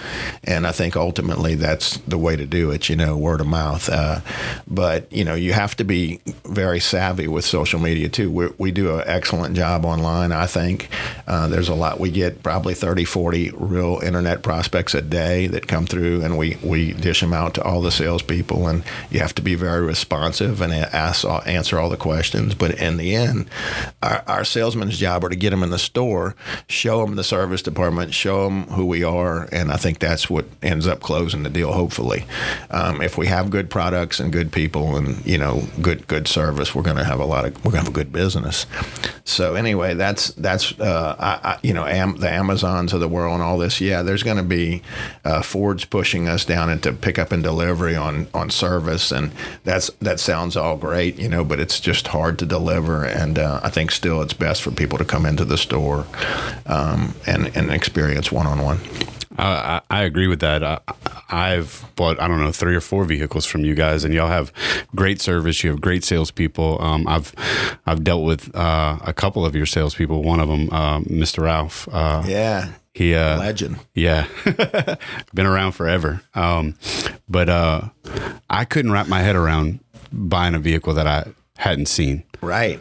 And 0.43 0.65
I 0.65 0.71
think 0.71 0.95
ultimately 0.95 1.55
that's 1.55 1.97
the 2.07 2.17
way 2.17 2.35
to 2.35 2.45
do 2.45 2.71
it. 2.71 2.89
You 2.89 2.95
know, 2.95 3.17
word 3.17 3.41
of 3.41 3.47
mouth. 3.47 3.89
Uh, 3.89 4.21
but 4.67 5.11
you 5.11 5.23
know, 5.23 5.35
you 5.35 5.53
have 5.53 5.75
to 5.77 5.83
be 5.83 6.21
very 6.45 6.79
savvy 6.79 7.27
with 7.27 7.45
social 7.45 7.79
media 7.79 8.09
too. 8.09 8.31
we 8.31 8.47
we 8.57 8.71
do 8.71 8.97
an 8.97 9.03
excellent 9.05 9.55
job 9.55 9.85
online. 9.85 10.31
I 10.31 10.45
think 10.45 10.89
uh, 11.27 11.47
there's 11.47 11.69
a 11.69 11.75
lot. 11.75 11.99
We 11.99 12.11
get 12.11 12.43
probably 12.43 12.73
30, 12.73 13.05
40 13.05 13.51
real 13.51 13.99
internet 14.03 14.43
prospects 14.43 14.93
a 14.93 15.01
day 15.01 15.47
that 15.47 15.67
come 15.67 15.85
through, 15.85 16.23
and 16.23 16.37
we 16.37 16.57
we 16.63 16.93
dish 16.93 17.21
them 17.21 17.33
out 17.33 17.53
to 17.55 17.63
all 17.63 17.81
the 17.81 17.91
salespeople. 17.91 18.67
And 18.67 18.83
you 19.09 19.19
have 19.19 19.35
to 19.35 19.41
be 19.41 19.55
very 19.55 19.85
responsive 19.85 20.61
and 20.61 20.73
ask 20.73 21.25
answer 21.45 21.79
all 21.79 21.89
the 21.89 21.97
questions. 21.97 22.55
But 22.55 22.79
in 22.79 22.97
the 22.97 23.15
end, 23.15 23.49
our, 24.01 24.23
our 24.27 24.43
salesman's 24.43 24.97
job 24.97 25.23
are 25.23 25.29
to 25.29 25.35
get 25.35 25.51
them 25.51 25.63
in 25.63 25.69
the 25.69 25.79
store, 25.79 26.35
show 26.67 27.05
them 27.05 27.15
the 27.15 27.23
service 27.23 27.61
department, 27.61 28.13
show 28.13 28.45
them 28.45 28.63
who 28.63 28.85
we 28.85 29.03
are, 29.03 29.47
and 29.51 29.71
I 29.71 29.77
think 29.77 29.99
that's 29.99 30.29
what 30.29 30.45
ends 30.61 30.87
up 30.87 31.01
closing 31.01 31.43
the 31.43 31.49
deal. 31.49 31.73
Hopefully, 31.73 32.25
um, 32.71 33.01
if 33.01 33.17
we 33.17 33.27
have 33.27 33.49
good 33.49 33.69
products 33.69 34.19
and 34.19 34.31
good 34.31 34.51
people 34.51 34.95
and 34.95 35.25
you 35.25 35.37
know 35.37 35.63
good 35.81 36.07
good 36.07 36.27
service, 36.27 36.73
we're 36.73 36.83
going 36.83 36.97
to 36.97 37.03
have 37.03 37.19
a 37.19 37.25
lot 37.25 37.45
of 37.45 37.55
we're 37.57 37.71
going 37.71 37.83
to 37.83 37.85
have 37.85 37.87
a 37.89 37.91
good 37.91 38.11
business. 38.11 38.65
So 39.29 39.53
anyway, 39.53 39.93
that's 39.93 40.29
that's 40.29 40.77
uh, 40.79 41.15
I, 41.19 41.51
I, 41.51 41.59
you 41.61 41.73
know, 41.73 41.85
Am, 41.85 42.17
the 42.17 42.29
Amazons 42.29 42.93
of 42.93 42.99
the 42.99 43.07
world 43.07 43.35
and 43.35 43.43
all 43.43 43.59
this. 43.59 43.79
Yeah, 43.79 44.01
there's 44.01 44.23
going 44.23 44.37
to 44.37 44.43
be 44.43 44.81
uh, 45.23 45.43
Ford's 45.43 45.85
pushing 45.85 46.27
us 46.27 46.45
down 46.45 46.69
into 46.69 46.91
pickup 46.93 47.31
and 47.31 47.43
delivery 47.43 47.95
on 47.95 48.27
on 48.33 48.49
service, 48.49 49.11
and 49.11 49.31
that's 49.63 49.91
that 50.01 50.19
sounds 50.19 50.57
all 50.57 50.77
great, 50.77 51.19
you 51.19 51.29
know, 51.29 51.43
but 51.43 51.59
it's 51.59 51.79
just 51.79 52.07
hard 52.07 52.39
to 52.39 52.45
deliver. 52.45 53.05
And 53.05 53.37
uh, 53.37 53.59
I 53.63 53.69
think 53.69 53.91
still 53.91 54.21
it's 54.21 54.33
best 54.33 54.63
for 54.63 54.71
people 54.71 54.97
to 54.97 55.05
come 55.05 55.27
into 55.27 55.45
the 55.45 55.57
store 55.57 56.07
um, 56.65 57.13
and 57.27 57.55
and 57.55 57.69
experience 57.69 58.31
one 58.31 58.47
on 58.47 58.61
one. 58.61 58.79
I, 59.41 59.81
I 59.89 60.03
agree 60.03 60.27
with 60.27 60.39
that. 60.41 60.63
I, 60.63 60.79
I've 61.29 61.85
bought 61.95 62.19
I 62.19 62.27
don't 62.27 62.41
know 62.41 62.51
three 62.51 62.75
or 62.75 62.81
four 62.81 63.05
vehicles 63.05 63.45
from 63.45 63.63
you 63.63 63.75
guys, 63.75 64.03
and 64.03 64.13
y'all 64.13 64.27
have 64.27 64.51
great 64.95 65.21
service. 65.21 65.63
You 65.63 65.71
have 65.71 65.81
great 65.81 66.03
salespeople. 66.03 66.81
Um, 66.81 67.07
I've 67.07 67.33
I've 67.85 68.03
dealt 68.03 68.23
with 68.25 68.53
uh, 68.55 68.97
a 69.03 69.13
couple 69.13 69.45
of 69.45 69.55
your 69.55 69.65
salespeople. 69.65 70.23
One 70.23 70.39
of 70.39 70.49
them, 70.49 70.69
uh, 70.71 70.99
Mr. 71.01 71.43
Ralph. 71.43 71.87
Uh, 71.91 72.23
Yeah, 72.27 72.71
he 72.93 73.15
uh, 73.15 73.37
legend. 73.37 73.79
yeah, 73.93 74.27
been 75.33 75.45
around 75.45 75.73
forever. 75.73 76.21
Um, 76.35 76.75
but 77.27 77.49
uh, 77.49 77.89
I 78.49 78.65
couldn't 78.65 78.91
wrap 78.91 79.07
my 79.07 79.21
head 79.21 79.35
around 79.35 79.79
buying 80.11 80.55
a 80.55 80.59
vehicle 80.59 80.93
that 80.95 81.07
I 81.07 81.25
hadn't 81.57 81.87
seen. 81.87 82.23
Right. 82.41 82.79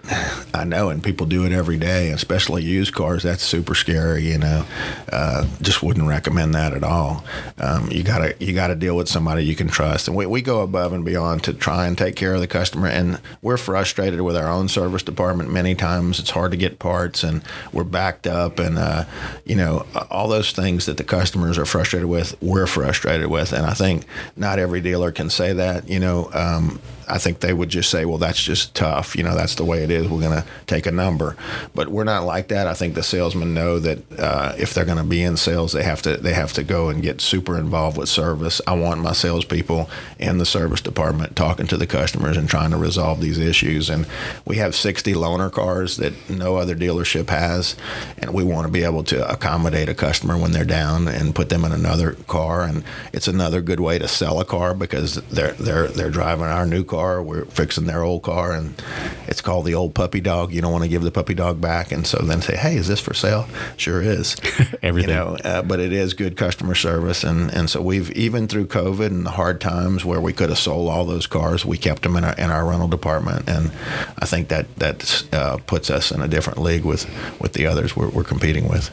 I 0.54 0.62
know, 0.62 0.88
and 0.88 1.02
people 1.02 1.26
do 1.26 1.44
it 1.44 1.50
every 1.52 1.78
day, 1.78 2.10
especially 2.10 2.62
used 2.62 2.94
cars. 2.94 3.24
That's 3.24 3.42
super 3.42 3.74
scary, 3.74 4.22
you 4.22 4.38
know. 4.38 4.64
Uh, 5.12 5.46
just 5.60 5.82
wouldn't 5.82 6.06
recommend 6.06 6.54
that 6.54 6.74
at 6.74 6.84
all. 6.84 7.24
Um, 7.58 7.90
you 7.90 8.04
gotta 8.04 8.36
you 8.38 8.54
gotta 8.54 8.76
deal 8.76 8.94
with 8.94 9.08
somebody 9.08 9.44
you 9.44 9.56
can 9.56 9.66
trust, 9.66 10.06
and 10.06 10.16
we, 10.16 10.26
we 10.26 10.42
go 10.42 10.60
above 10.60 10.92
and 10.92 11.04
beyond 11.04 11.42
to 11.44 11.52
try 11.54 11.86
and 11.86 11.98
take 11.98 12.14
care 12.14 12.34
of 12.34 12.40
the 12.40 12.46
customer. 12.46 12.86
And 12.86 13.20
we're 13.42 13.56
frustrated 13.56 14.20
with 14.20 14.36
our 14.36 14.48
own 14.48 14.68
service 14.68 15.02
department 15.02 15.50
many 15.50 15.74
times. 15.74 16.20
It's 16.20 16.30
hard 16.30 16.52
to 16.52 16.56
get 16.56 16.78
parts, 16.78 17.24
and 17.24 17.42
we're 17.72 17.84
backed 17.84 18.28
up, 18.28 18.60
and 18.60 18.78
uh, 18.78 19.06
you 19.44 19.56
know 19.56 19.86
all 20.08 20.28
those 20.28 20.52
things 20.52 20.86
that 20.86 20.98
the 20.98 21.04
customers 21.04 21.58
are 21.58 21.66
frustrated 21.66 22.08
with. 22.08 22.40
We're 22.40 22.68
frustrated 22.68 23.26
with, 23.26 23.52
and 23.52 23.66
I 23.66 23.74
think 23.74 24.04
not 24.36 24.60
every 24.60 24.80
dealer 24.80 25.10
can 25.10 25.30
say 25.30 25.52
that. 25.54 25.88
You 25.88 25.98
know, 25.98 26.30
um, 26.32 26.80
I 27.08 27.18
think 27.18 27.40
they 27.40 27.52
would 27.52 27.70
just 27.70 27.90
say, 27.90 28.04
well, 28.04 28.18
that's 28.18 28.42
just 28.42 28.74
tough. 28.74 29.16
You 29.16 29.22
know, 29.22 29.34
that's 29.34 29.47
the 29.54 29.64
way 29.64 29.82
it 29.82 29.90
is. 29.90 30.08
We're 30.08 30.20
going 30.20 30.42
to 30.42 30.46
take 30.66 30.86
a 30.86 30.92
number, 30.92 31.36
but 31.74 31.88
we're 31.88 32.04
not 32.04 32.24
like 32.24 32.48
that. 32.48 32.66
I 32.66 32.74
think 32.74 32.94
the 32.94 33.02
salesmen 33.02 33.54
know 33.54 33.78
that 33.78 34.18
uh, 34.18 34.54
if 34.58 34.74
they're 34.74 34.84
going 34.84 34.98
to 34.98 35.04
be 35.04 35.22
in 35.22 35.36
sales, 35.36 35.72
they 35.72 35.82
have 35.82 36.02
to 36.02 36.16
they 36.16 36.34
have 36.34 36.52
to 36.54 36.62
go 36.62 36.88
and 36.88 37.02
get 37.02 37.20
super 37.20 37.58
involved 37.58 37.96
with 37.96 38.08
service. 38.08 38.60
I 38.66 38.74
want 38.74 39.00
my 39.00 39.12
salespeople 39.12 39.88
in 40.18 40.38
the 40.38 40.46
service 40.46 40.80
department 40.80 41.36
talking 41.36 41.66
to 41.68 41.76
the 41.76 41.86
customers 41.86 42.36
and 42.36 42.48
trying 42.48 42.70
to 42.70 42.76
resolve 42.76 43.20
these 43.20 43.38
issues. 43.38 43.90
And 43.90 44.06
we 44.44 44.56
have 44.56 44.74
60 44.74 45.12
loaner 45.14 45.50
cars 45.50 45.96
that 45.98 46.12
no 46.30 46.56
other 46.56 46.74
dealership 46.74 47.30
has, 47.30 47.76
and 48.18 48.32
we 48.32 48.44
want 48.44 48.66
to 48.66 48.72
be 48.72 48.84
able 48.84 49.04
to 49.04 49.30
accommodate 49.30 49.88
a 49.88 49.94
customer 49.94 50.38
when 50.38 50.52
they're 50.52 50.64
down 50.64 51.08
and 51.08 51.34
put 51.34 51.48
them 51.48 51.64
in 51.64 51.72
another 51.72 52.12
car. 52.26 52.62
And 52.62 52.84
it's 53.12 53.28
another 53.28 53.60
good 53.60 53.80
way 53.80 53.98
to 53.98 54.08
sell 54.08 54.40
a 54.40 54.44
car 54.44 54.74
because 54.74 55.16
they're 55.28 55.52
they're 55.52 55.88
they're 55.88 56.10
driving 56.10 56.46
our 56.46 56.66
new 56.66 56.84
car. 56.84 57.22
We're 57.22 57.44
fixing 57.46 57.86
their 57.86 58.02
old 58.02 58.22
car, 58.22 58.52
and 58.52 58.80
it's 59.26 59.37
called 59.40 59.66
the 59.66 59.74
old 59.74 59.94
puppy 59.94 60.20
dog. 60.20 60.52
You 60.52 60.60
don't 60.60 60.72
want 60.72 60.84
to 60.84 60.88
give 60.88 61.02
the 61.02 61.10
puppy 61.10 61.34
dog 61.34 61.60
back, 61.60 61.92
and 61.92 62.06
so 62.06 62.18
then 62.18 62.42
say, 62.42 62.56
"Hey, 62.56 62.76
is 62.76 62.88
this 62.88 63.00
for 63.00 63.14
sale?" 63.14 63.46
Sure 63.76 64.02
is. 64.02 64.36
Everything. 64.82 65.10
You 65.10 65.16
know, 65.16 65.36
uh, 65.44 65.62
but 65.62 65.80
it 65.80 65.92
is 65.92 66.14
good 66.14 66.36
customer 66.36 66.74
service, 66.74 67.24
and 67.24 67.50
and 67.52 67.68
so 67.70 67.80
we've 67.82 68.10
even 68.12 68.48
through 68.48 68.66
COVID 68.66 69.06
and 69.06 69.26
the 69.26 69.30
hard 69.30 69.60
times 69.60 70.04
where 70.04 70.20
we 70.20 70.32
could 70.32 70.48
have 70.48 70.58
sold 70.58 70.88
all 70.88 71.04
those 71.04 71.26
cars, 71.26 71.64
we 71.64 71.78
kept 71.78 72.02
them 72.02 72.16
in 72.16 72.24
our 72.24 72.34
in 72.34 72.50
our 72.50 72.66
rental 72.66 72.88
department, 72.88 73.48
and 73.48 73.70
I 74.18 74.26
think 74.26 74.48
that 74.48 74.74
that 74.76 75.24
uh, 75.32 75.58
puts 75.66 75.90
us 75.90 76.10
in 76.10 76.20
a 76.22 76.28
different 76.28 76.58
league 76.58 76.84
with 76.84 77.06
with 77.40 77.52
the 77.52 77.66
others 77.66 77.96
we're, 77.96 78.08
we're 78.08 78.24
competing 78.24 78.68
with. 78.68 78.90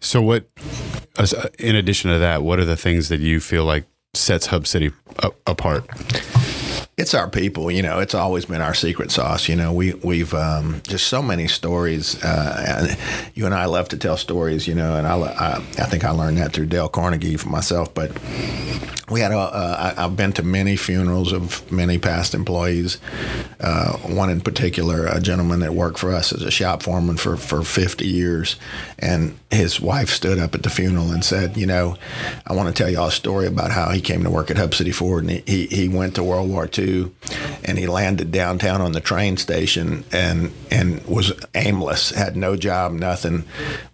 So, 0.00 0.22
what, 0.22 0.48
in 1.58 1.76
addition 1.76 2.10
to 2.10 2.18
that, 2.18 2.42
what 2.42 2.58
are 2.58 2.64
the 2.64 2.76
things 2.76 3.08
that 3.08 3.20
you 3.20 3.40
feel 3.40 3.64
like 3.64 3.84
sets 4.14 4.46
Hub 4.46 4.66
City 4.66 4.92
apart? 5.46 5.86
It's 6.98 7.14
our 7.14 7.30
people, 7.30 7.70
you 7.70 7.80
know. 7.80 8.00
It's 8.00 8.14
always 8.14 8.46
been 8.46 8.60
our 8.60 8.74
secret 8.74 9.12
sauce, 9.12 9.48
you 9.48 9.54
know. 9.54 9.72
We 9.72 9.94
we've 10.02 10.34
um, 10.34 10.82
just 10.82 11.06
so 11.06 11.22
many 11.22 11.46
stories. 11.46 12.20
Uh, 12.24 12.86
and 12.88 12.98
you 13.34 13.46
and 13.46 13.54
I 13.54 13.66
love 13.66 13.88
to 13.90 13.96
tell 13.96 14.16
stories, 14.16 14.66
you 14.66 14.74
know. 14.74 14.96
And 14.96 15.06
I, 15.06 15.16
I 15.16 15.54
I 15.56 15.86
think 15.86 16.04
I 16.04 16.10
learned 16.10 16.38
that 16.38 16.52
through 16.52 16.66
Dale 16.66 16.88
Carnegie 16.88 17.36
for 17.36 17.50
myself. 17.50 17.94
But 17.94 18.10
we 19.10 19.20
had 19.20 19.32
a, 19.32 19.38
uh, 19.38 19.94
I, 19.96 20.04
I've 20.04 20.16
been 20.16 20.32
to 20.34 20.42
many 20.42 20.76
funerals 20.76 21.32
of 21.32 21.70
many 21.70 21.98
past 21.98 22.34
employees. 22.34 22.98
Uh, 23.60 23.96
one 23.98 24.30
in 24.30 24.40
particular, 24.40 25.06
a 25.06 25.20
gentleman 25.20 25.60
that 25.60 25.74
worked 25.74 25.98
for 25.98 26.12
us 26.12 26.32
as 26.32 26.42
a 26.42 26.50
shop 26.50 26.82
foreman 26.82 27.16
for 27.16 27.36
for 27.36 27.62
50 27.62 28.06
years, 28.06 28.56
and 28.98 29.38
his 29.50 29.80
wife 29.80 30.10
stood 30.10 30.38
up 30.38 30.54
at 30.54 30.62
the 30.62 30.70
funeral 30.70 31.10
and 31.10 31.24
said, 31.24 31.56
you 31.56 31.66
know, 31.66 31.96
I 32.46 32.54
want 32.54 32.74
to 32.74 32.82
tell 32.82 32.90
y'all 32.90 33.08
a 33.08 33.12
story 33.12 33.46
about 33.46 33.72
how 33.72 33.90
he 33.90 34.00
came 34.00 34.22
to 34.24 34.30
work 34.30 34.50
at 34.50 34.56
Hub 34.56 34.74
City 34.74 34.92
Ford, 34.92 35.24
and 35.24 35.30
he 35.30 35.58
he, 35.58 35.66
he 35.66 35.88
went 35.88 36.14
to 36.14 36.24
World 36.24 36.50
War 36.50 36.68
II 36.76 37.10
and 37.64 37.78
he 37.78 37.86
landed 37.86 38.30
downtown 38.30 38.80
on 38.80 38.92
the 38.92 39.00
train 39.00 39.36
station 39.36 40.04
and 40.12 40.52
and 40.70 41.04
was 41.06 41.32
aimless, 41.54 42.10
had 42.10 42.36
no 42.36 42.56
job, 42.56 42.92
nothing, 42.92 43.44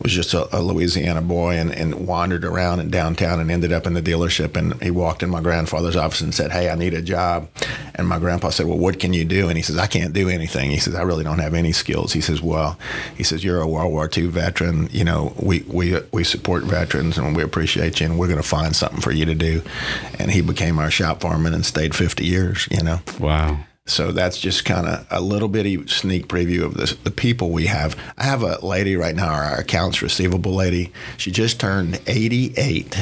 was 0.01 0.13
just 0.13 0.35
a, 0.35 0.57
a 0.57 0.61
Louisiana 0.61 1.23
boy 1.23 1.55
and, 1.55 1.73
and 1.73 2.07
wandered 2.07 2.45
around 2.45 2.81
in 2.81 2.91
downtown 2.91 3.41
and 3.41 3.51
ended 3.51 3.73
up 3.73 3.87
in 3.87 3.95
the 3.95 4.03
dealership. 4.03 4.57
And 4.57 4.81
he 4.83 4.91
walked 5.05 5.23
in 5.23 5.31
my 5.31 5.43
grandfather's 5.43 5.97
office 5.97 6.23
and 6.23 6.35
said, 6.35 6.51
"Hey, 6.51 6.71
I 6.71 6.75
need 6.75 6.95
a 6.95 7.03
job." 7.03 7.49
And 7.95 8.09
my 8.09 8.19
grandpa 8.19 8.51
said, 8.51 8.67
"Well, 8.67 8.79
what 8.79 8.99
can 8.99 9.13
you 9.13 9.25
do?" 9.25 9.49
And 9.49 9.57
he 9.57 9.63
says, 9.63 9.79
"I 9.79 9.87
can't 9.87 10.15
do 10.15 10.29
anything." 10.29 10.71
He 10.71 10.79
says, 10.79 10.95
"I 10.95 11.03
really 11.03 11.25
don't 11.25 11.39
have 11.39 11.55
any 11.55 11.73
skills." 11.73 12.13
He 12.13 12.23
says, 12.23 12.41
"Well," 12.41 12.79
he 13.15 13.23
says, 13.23 13.45
"You're 13.45 13.61
a 13.61 13.69
World 13.69 13.93
War 13.93 14.09
II 14.17 14.27
veteran. 14.29 14.89
You 14.93 15.05
know, 15.05 15.35
we 15.37 15.65
we 15.69 16.01
we 16.11 16.25
support 16.25 16.65
veterans 16.65 17.19
and 17.19 17.37
we 17.37 17.43
appreciate 17.43 18.01
you, 18.01 18.07
and 18.07 18.19
we're 18.19 18.29
going 18.29 18.43
to 18.43 18.49
find 18.59 18.75
something 18.75 19.01
for 19.01 19.13
you 19.13 19.27
to 19.27 19.35
do." 19.35 19.63
And 20.19 20.31
he 20.31 20.41
became 20.41 20.79
our 20.79 20.91
shop 20.91 21.21
foreman 21.21 21.55
and 21.55 21.67
stayed 21.67 21.95
50 21.95 22.25
years. 22.25 22.67
You 22.71 22.83
know. 22.83 23.01
Wow. 23.21 23.59
So 23.87 24.13
that's 24.13 24.41
just 24.41 24.65
kind 24.65 24.87
of 24.87 25.07
a 25.11 25.21
little 25.21 25.49
bitty 25.49 25.87
sneak 25.89 26.27
preview 26.27 26.63
of 26.63 26.73
the, 26.73 26.97
the 27.05 27.11
people 27.11 27.51
we 27.51 27.67
have. 27.67 27.95
I 28.17 28.25
have 28.25 28.43
a 28.43 28.65
lady 28.65 28.97
right 28.97 29.15
now, 29.15 29.29
our 29.31 29.59
accounts 29.59 30.01
receivable 30.01 30.55
lady. 30.55 30.91
She 31.19 31.31
just 31.31 31.61
turned 31.61 32.01
88 32.07 32.99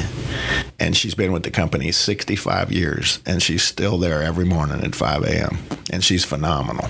and 0.81 0.93
she's 0.93 1.15
been 1.15 1.31
with 1.31 1.43
the 1.43 1.51
company 1.51 1.93
65 1.93 2.73
years 2.73 3.19
and 3.25 3.41
she's 3.41 3.63
still 3.63 3.97
there 3.97 4.21
every 4.21 4.43
morning 4.43 4.83
at 4.83 4.93
5 4.93 5.23
a.m. 5.23 5.57
and 5.89 6.03
she's 6.03 6.25
phenomenal. 6.25 6.89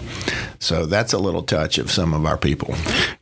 So 0.57 0.87
that's 0.87 1.13
a 1.13 1.19
little 1.19 1.43
touch 1.43 1.77
of 1.77 1.91
some 1.91 2.15
of 2.15 2.25
our 2.25 2.37
people. 2.37 2.73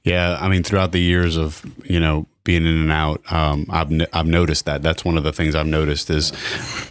Yeah, 0.05 0.37
I 0.39 0.47
mean, 0.47 0.63
throughout 0.63 0.93
the 0.93 1.01
years 1.01 1.35
of 1.35 1.65
you 1.83 1.99
know 1.99 2.27
being 2.43 2.65
in 2.65 2.75
and 2.75 2.91
out, 2.91 3.21
um, 3.31 3.65
I've 3.69 3.91
n- 3.91 4.07
I've 4.13 4.25
noticed 4.25 4.65
that. 4.65 4.81
That's 4.81 5.05
one 5.05 5.17
of 5.17 5.23
the 5.23 5.31
things 5.31 5.53
I've 5.55 5.67
noticed 5.67 6.09
is 6.09 6.33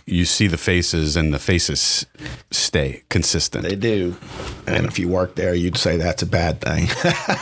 you 0.07 0.25
see 0.25 0.47
the 0.47 0.57
faces 0.57 1.17
and 1.17 1.35
the 1.35 1.39
faces 1.41 2.07
stay 2.53 3.03
consistent. 3.09 3.65
They 3.65 3.75
do. 3.75 4.17
And 4.67 4.87
if 4.87 4.99
you 4.99 5.09
work 5.09 5.35
there, 5.35 5.53
you'd 5.55 5.77
say 5.77 5.97
that's 5.97 6.23
a 6.23 6.27
bad 6.27 6.61
thing. 6.61 6.87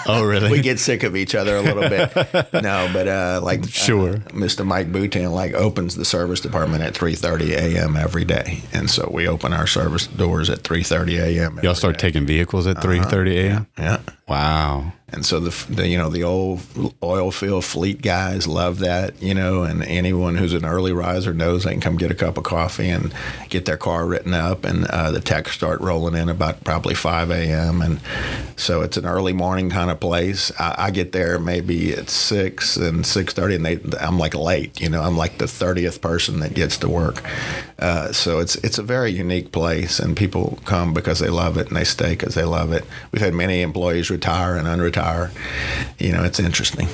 oh, 0.07 0.25
really? 0.25 0.51
we 0.53 0.61
get 0.63 0.79
sick 0.79 1.03
of 1.03 1.17
each 1.17 1.35
other 1.35 1.57
a 1.57 1.61
little 1.63 1.89
bit. 1.89 2.15
no, 2.63 2.89
but 2.93 3.09
uh, 3.09 3.41
like 3.43 3.69
Sure. 3.69 4.11
uh, 4.11 4.19
Mr. 4.33 4.65
Mike 4.65 4.91
Boutin 4.91 5.31
like 5.33 5.53
opens 5.53 5.95
the 5.97 6.05
service 6.05 6.41
department 6.41 6.83
at 6.83 6.95
3:30 6.95 7.51
a.m. 7.51 7.97
every 7.97 8.25
day, 8.25 8.63
and 8.73 8.89
so 8.89 9.11
we 9.13 9.29
open 9.29 9.53
our 9.53 9.67
service 9.67 10.07
doors 10.07 10.49
at 10.49 10.63
3:30 10.63 11.19
a.m. 11.21 11.61
Y'all 11.63 11.75
start 11.75 11.99
taking 11.99 12.25
vehicles 12.25 12.67
at 12.67 12.81
three 12.81 13.01
thirty 13.03 13.39
a.m. 13.39 13.67
yeah. 13.79 14.01
Wow. 14.27 14.93
And 15.11 15.25
so 15.25 15.41
the, 15.41 15.73
the 15.73 15.89
you 15.89 15.97
know 15.97 16.11
the 16.11 16.23
old 16.23 16.61
oil 17.03 17.31
field 17.31 17.65
fleet 17.65 18.03
guys 18.03 18.47
love 18.47 18.79
that 18.81 19.21
you 19.23 19.35
know, 19.35 19.63
and 19.63 19.83
anyone 19.85 20.37
who's 20.37 20.53
an 20.53 20.65
early 20.65 20.93
riser 20.93 21.33
knows 21.33 21.65
they 21.65 21.73
can 21.73 21.81
come 21.81 21.97
get 21.97 22.11
a 22.11 22.15
cup 22.15 22.37
of 22.37 22.45
coffee 22.45 22.89
and 22.89 23.15
get 23.49 23.65
their 23.65 23.77
car 23.77 24.07
written 24.07 24.35
up, 24.35 24.65
and 24.65 24.87
uh, 24.87 25.11
the 25.11 25.21
techs 25.21 25.53
start 25.53 25.81
rolling 25.81 26.15
in 26.15 26.29
about 26.29 26.63
probably 26.63 26.95
5 26.95 27.31
a.m. 27.31 27.81
and 27.81 28.01
so 28.57 28.83
it's 28.83 28.97
an 28.97 29.07
early 29.07 29.33
morning 29.33 29.71
kind 29.71 29.91
of 29.91 30.01
place. 30.01 30.53
I, 30.59 30.75
I 30.79 30.91
get 30.91 31.13
there 31.13 31.39
maybe 31.39 31.95
at 31.95 32.11
six 32.11 32.77
and 32.77 33.05
6:30, 33.05 33.55
and 33.57 33.65
they 33.65 33.99
I'm 33.99 34.19
like 34.19 34.35
late, 34.35 34.81
you 34.81 34.91
know, 34.91 35.03
I'm 35.03 35.17
like 35.17 35.39
the 35.39 35.47
30th 35.47 36.01
person 36.01 36.41
that 36.41 36.55
gets 36.55 36.77
to 36.79 36.89
work. 36.89 37.23
Uh, 37.79 38.13
so 38.13 38.41
it's 38.41 38.57
it's 38.57 38.79
a 38.79 38.83
very 38.83 39.11
unique 39.11 39.53
place, 39.53 40.01
and 40.01 40.17
people 40.17 40.59
come 40.65 40.93
because 40.93 41.21
they 41.21 41.29
love 41.31 41.57
it, 41.57 41.69
and 41.69 41.77
they 41.77 41.85
stay 41.85 42.11
because 42.11 42.35
they 42.35 42.45
love 42.45 42.73
it. 42.73 42.85
We've 43.13 43.23
had 43.23 43.35
many 43.35 43.63
employees 43.63 44.11
retire 44.11 44.57
and 44.57 44.67
unretire. 44.67 44.98
You 45.99 46.13
know, 46.13 46.25
it's 46.25 46.41
interesting. 46.41 46.89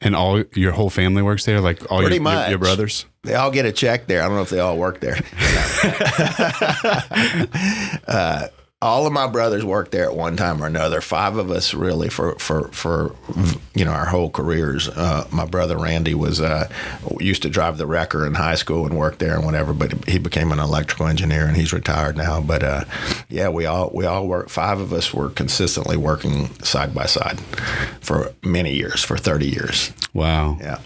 And 0.00 0.14
all 0.14 0.42
your 0.54 0.72
whole 0.72 0.90
family 0.90 1.22
works 1.22 1.44
there, 1.44 1.60
like 1.60 1.90
all 1.90 2.00
your, 2.00 2.08
Pretty 2.08 2.16
your, 2.16 2.24
much. 2.24 2.50
your 2.50 2.58
brothers. 2.58 3.06
They 3.22 3.34
all 3.34 3.50
get 3.50 3.66
a 3.66 3.72
check 3.72 4.06
there. 4.06 4.22
I 4.22 4.26
don't 4.26 4.36
know 4.36 4.42
if 4.42 4.50
they 4.50 4.60
all 4.60 4.76
work 4.76 5.00
there. 5.00 5.14
uh, 8.06 8.48
all 8.82 9.06
of 9.06 9.12
my 9.12 9.26
brothers 9.26 9.64
worked 9.64 9.92
there 9.92 10.04
at 10.04 10.14
one 10.14 10.36
time 10.36 10.62
or 10.62 10.66
another. 10.66 11.00
Five 11.00 11.36
of 11.36 11.50
us 11.50 11.72
really 11.72 12.10
for 12.10 12.34
for 12.34 12.68
for 12.68 13.16
you 13.74 13.86
know 13.86 13.90
our 13.92 14.04
whole 14.04 14.28
careers. 14.28 14.88
Uh, 14.88 15.26
my 15.30 15.46
brother 15.46 15.78
Randy 15.78 16.14
was 16.14 16.42
uh, 16.42 16.68
used 17.18 17.42
to 17.42 17.48
drive 17.48 17.78
the 17.78 17.86
wrecker 17.86 18.26
in 18.26 18.34
high 18.34 18.54
school 18.54 18.84
and 18.84 18.96
worked 18.96 19.18
there 19.18 19.34
and 19.34 19.46
whatever, 19.46 19.72
but 19.72 20.06
he 20.06 20.18
became 20.18 20.52
an 20.52 20.58
electrical 20.58 21.06
engineer 21.06 21.46
and 21.46 21.56
he's 21.56 21.72
retired 21.72 22.18
now. 22.18 22.42
But 22.42 22.62
uh, 22.62 22.84
yeah, 23.30 23.48
we 23.48 23.64
all 23.64 23.90
we 23.94 24.04
all 24.04 24.26
work. 24.26 24.50
Five 24.50 24.78
of 24.78 24.92
us 24.92 25.12
were 25.14 25.30
consistently 25.30 25.96
working 25.96 26.48
side 26.62 26.94
by 26.94 27.06
side 27.06 27.40
for 28.02 28.34
many 28.42 28.74
years, 28.74 29.02
for 29.02 29.16
thirty 29.16 29.48
years. 29.48 29.92
Wow. 30.12 30.58
Yeah. 30.60 30.80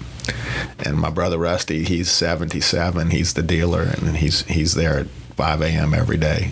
And 0.78 0.96
my 0.96 1.10
brother 1.10 1.38
Rusty, 1.38 1.84
he's 1.84 2.10
77. 2.10 3.10
He's 3.10 3.34
the 3.34 3.42
dealer, 3.42 3.82
and 3.82 4.16
he's 4.16 4.42
he's 4.44 4.74
there 4.74 4.98
at 5.00 5.06
5 5.40 5.62
a.m. 5.62 5.94
every 5.94 6.18
day. 6.18 6.50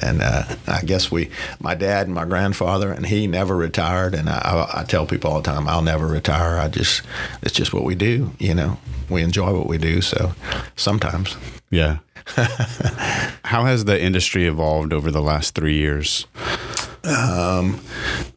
And 0.00 0.22
uh, 0.22 0.44
I 0.68 0.82
guess 0.82 1.10
we, 1.10 1.28
my 1.58 1.74
dad 1.74 2.06
and 2.06 2.14
my 2.14 2.24
grandfather, 2.24 2.92
and 2.92 3.04
he 3.04 3.26
never 3.26 3.56
retired. 3.56 4.14
And 4.14 4.28
I, 4.28 4.38
I, 4.38 4.82
I 4.82 4.84
tell 4.84 5.06
people 5.06 5.32
all 5.32 5.40
the 5.40 5.50
time, 5.50 5.66
I'll 5.66 5.82
never 5.82 6.06
retire. 6.06 6.56
I 6.56 6.68
just, 6.68 7.02
it's 7.42 7.52
just 7.52 7.74
what 7.74 7.82
we 7.82 7.96
do. 7.96 8.30
You 8.38 8.54
know, 8.54 8.78
we 9.10 9.22
enjoy 9.22 9.52
what 9.52 9.66
we 9.66 9.76
do. 9.76 10.00
So 10.00 10.34
sometimes. 10.76 11.36
Yeah. 11.68 11.98
How 13.44 13.64
has 13.64 13.86
the 13.86 14.00
industry 14.00 14.46
evolved 14.46 14.92
over 14.92 15.10
the 15.10 15.20
last 15.20 15.56
three 15.56 15.78
years? 15.78 16.28
Um, 17.02 17.80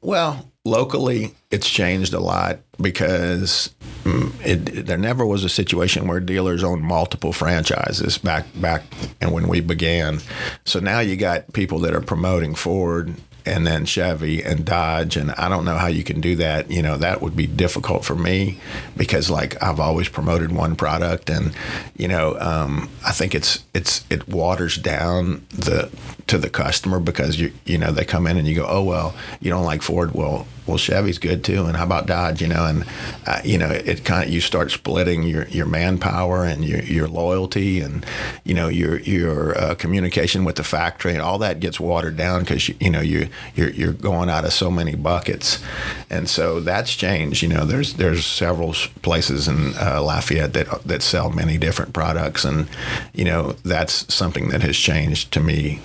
well, 0.01 0.51
locally, 0.65 1.33
it's 1.51 1.69
changed 1.69 2.13
a 2.13 2.19
lot 2.19 2.59
because 2.81 3.73
mm, 4.03 4.33
it, 4.45 4.85
there 4.85 4.97
never 4.97 5.25
was 5.25 5.43
a 5.43 5.49
situation 5.49 6.07
where 6.07 6.19
dealers 6.19 6.63
owned 6.63 6.81
multiple 6.81 7.31
franchises 7.31 8.17
back 8.17 8.45
back 8.55 8.83
and 9.21 9.31
when 9.31 9.47
we 9.47 9.61
began. 9.61 10.19
So 10.65 10.79
now 10.79 10.99
you 10.99 11.15
got 11.15 11.53
people 11.53 11.79
that 11.79 11.93
are 11.93 12.01
promoting 12.01 12.55
Ford 12.55 13.13
and 13.45 13.65
then 13.65 13.85
Chevy 13.85 14.43
and 14.43 14.65
Dodge. 14.65 15.17
And 15.17 15.31
I 15.31 15.49
don't 15.49 15.65
know 15.65 15.77
how 15.77 15.87
you 15.87 16.03
can 16.03 16.21
do 16.21 16.35
that. 16.37 16.71
You 16.71 16.81
know, 16.81 16.97
that 16.97 17.21
would 17.21 17.35
be 17.35 17.47
difficult 17.47 18.03
for 18.03 18.15
me 18.15 18.59
because 18.97 19.29
like 19.29 19.61
I've 19.61 19.79
always 19.79 20.09
promoted 20.09 20.51
one 20.51 20.75
product 20.75 21.29
and, 21.29 21.53
you 21.95 22.07
know, 22.07 22.37
um, 22.39 22.89
I 23.05 23.11
think 23.11 23.35
it's, 23.35 23.63
it's, 23.73 24.05
it 24.09 24.27
waters 24.27 24.77
down 24.77 25.45
the, 25.49 25.91
to 26.27 26.37
the 26.37 26.49
customer 26.49 26.99
because 26.99 27.39
you, 27.39 27.53
you 27.65 27.77
know, 27.77 27.91
they 27.91 28.05
come 28.05 28.27
in 28.27 28.37
and 28.37 28.47
you 28.47 28.55
go, 28.55 28.65
oh, 28.67 28.83
well, 28.83 29.15
you 29.39 29.49
don't 29.49 29.65
like 29.65 29.81
Ford. 29.81 30.13
Well, 30.13 30.47
well, 30.65 30.77
Chevy's 30.77 31.19
good 31.19 31.43
too, 31.43 31.65
and 31.65 31.77
how 31.77 31.83
about 31.83 32.07
Dodge? 32.07 32.41
You 32.41 32.47
know, 32.47 32.65
and 32.65 32.85
uh, 33.27 33.41
you 33.43 33.57
know, 33.57 33.69
it 33.69 34.03
kind 34.03 34.27
of 34.27 34.33
you 34.33 34.41
start 34.41 34.71
splitting 34.71 35.23
your, 35.23 35.47
your 35.47 35.65
manpower 35.65 36.43
and 36.43 36.65
your, 36.65 36.81
your 36.81 37.07
loyalty, 37.07 37.81
and 37.81 38.05
you 38.43 38.53
know 38.53 38.67
your 38.67 38.99
your 38.99 39.57
uh, 39.57 39.75
communication 39.75 40.43
with 40.43 40.55
the 40.55 40.63
factory, 40.63 41.13
and 41.13 41.21
all 41.21 41.37
that 41.37 41.59
gets 41.59 41.79
watered 41.79 42.17
down 42.17 42.41
because 42.41 42.67
you, 42.67 42.75
you 42.79 42.89
know 42.89 43.01
you 43.01 43.29
you're 43.55 43.69
you're 43.69 43.93
going 43.93 44.29
out 44.29 44.43
of 44.43 44.53
so 44.53 44.71
many 44.71 44.95
buckets, 44.95 45.63
and 46.09 46.27
so 46.27 46.59
that's 46.59 46.95
changed. 46.95 47.43
You 47.43 47.49
know, 47.49 47.65
there's 47.65 47.93
there's 47.93 48.25
several 48.25 48.73
places 49.03 49.47
in 49.47 49.73
uh, 49.75 50.01
Lafayette 50.01 50.53
that 50.53 50.83
that 50.83 51.01
sell 51.03 51.29
many 51.29 51.57
different 51.57 51.93
products, 51.93 52.43
and 52.43 52.67
you 53.13 53.25
know 53.25 53.53
that's 53.63 54.11
something 54.13 54.49
that 54.49 54.63
has 54.63 54.77
changed 54.77 55.31
to 55.33 55.39
me 55.39 55.79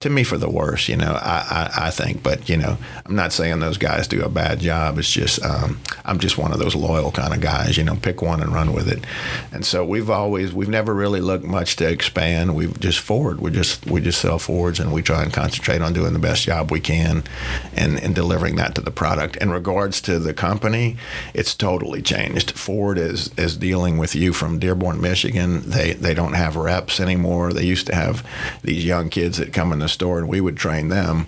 to 0.00 0.08
me 0.08 0.24
for 0.24 0.38
the 0.38 0.48
worse. 0.48 0.88
You 0.88 0.96
know, 0.96 1.12
I, 1.12 1.68
I, 1.76 1.86
I 1.88 1.90
think, 1.90 2.22
but 2.22 2.48
you 2.48 2.56
know, 2.56 2.78
I'm 3.04 3.14
not 3.14 3.34
saying 3.34 3.60
those 3.60 3.76
guys 3.76 4.08
do 4.08 4.24
a 4.24 4.30
bad 4.30 4.58
job. 4.60 4.98
It's 4.98 5.10
just 5.10 5.44
um, 5.44 5.78
I'm 6.06 6.18
just 6.18 6.38
one 6.38 6.52
of 6.52 6.58
those 6.58 6.74
loyal 6.74 7.12
kind 7.12 7.34
of 7.34 7.42
guys. 7.42 7.76
You 7.76 7.84
know, 7.84 7.96
pick 7.96 8.22
one 8.22 8.40
and 8.40 8.50
run 8.50 8.72
with 8.72 8.88
it. 8.88 9.04
And 9.52 9.62
so 9.62 9.84
we've 9.84 10.08
always 10.08 10.54
we've 10.54 10.70
never 10.70 10.94
really 10.94 11.20
looked 11.20 11.44
much 11.44 11.76
to 11.76 11.86
expand. 11.86 12.54
We've 12.54 12.80
just 12.80 12.98
Ford. 12.98 13.40
We 13.42 13.50
just 13.50 13.84
we 13.90 14.00
just 14.00 14.22
sell 14.22 14.38
Fords 14.38 14.80
and 14.80 14.90
we 14.90 15.02
try 15.02 15.22
and 15.22 15.34
concentrate 15.34 15.82
on 15.82 15.92
doing 15.92 16.14
the 16.14 16.18
best 16.18 16.44
job 16.44 16.70
we 16.70 16.80
can, 16.80 17.22
and 17.74 18.02
and 18.02 18.14
delivering 18.14 18.56
that 18.56 18.74
to 18.76 18.80
the 18.80 18.90
product. 18.90 19.36
In 19.36 19.50
regards 19.50 20.00
to 20.02 20.18
the 20.18 20.32
company, 20.32 20.96
it's 21.34 21.54
totally 21.54 22.00
changed. 22.00 22.52
Ford 22.52 22.96
is 22.96 23.28
is 23.36 23.54
dealing 23.54 23.98
with 23.98 24.14
you 24.14 24.32
from 24.32 24.58
Dearborn, 24.58 24.98
Michigan. 24.98 25.60
They 25.68 25.92
they 25.92 26.14
don't 26.14 26.32
have 26.32 26.56
reps 26.56 27.00
anymore. 27.00 27.52
They 27.52 27.66
used 27.66 27.86
to 27.88 27.94
have 27.94 28.26
these 28.62 28.82
young 28.82 29.10
kids 29.10 29.36
that 29.36 29.52
come 29.52 29.74
in 29.74 29.80
the 29.80 29.89
store 29.90 30.18
and 30.18 30.28
we 30.28 30.40
would 30.40 30.56
train 30.56 30.88
them, 30.88 31.26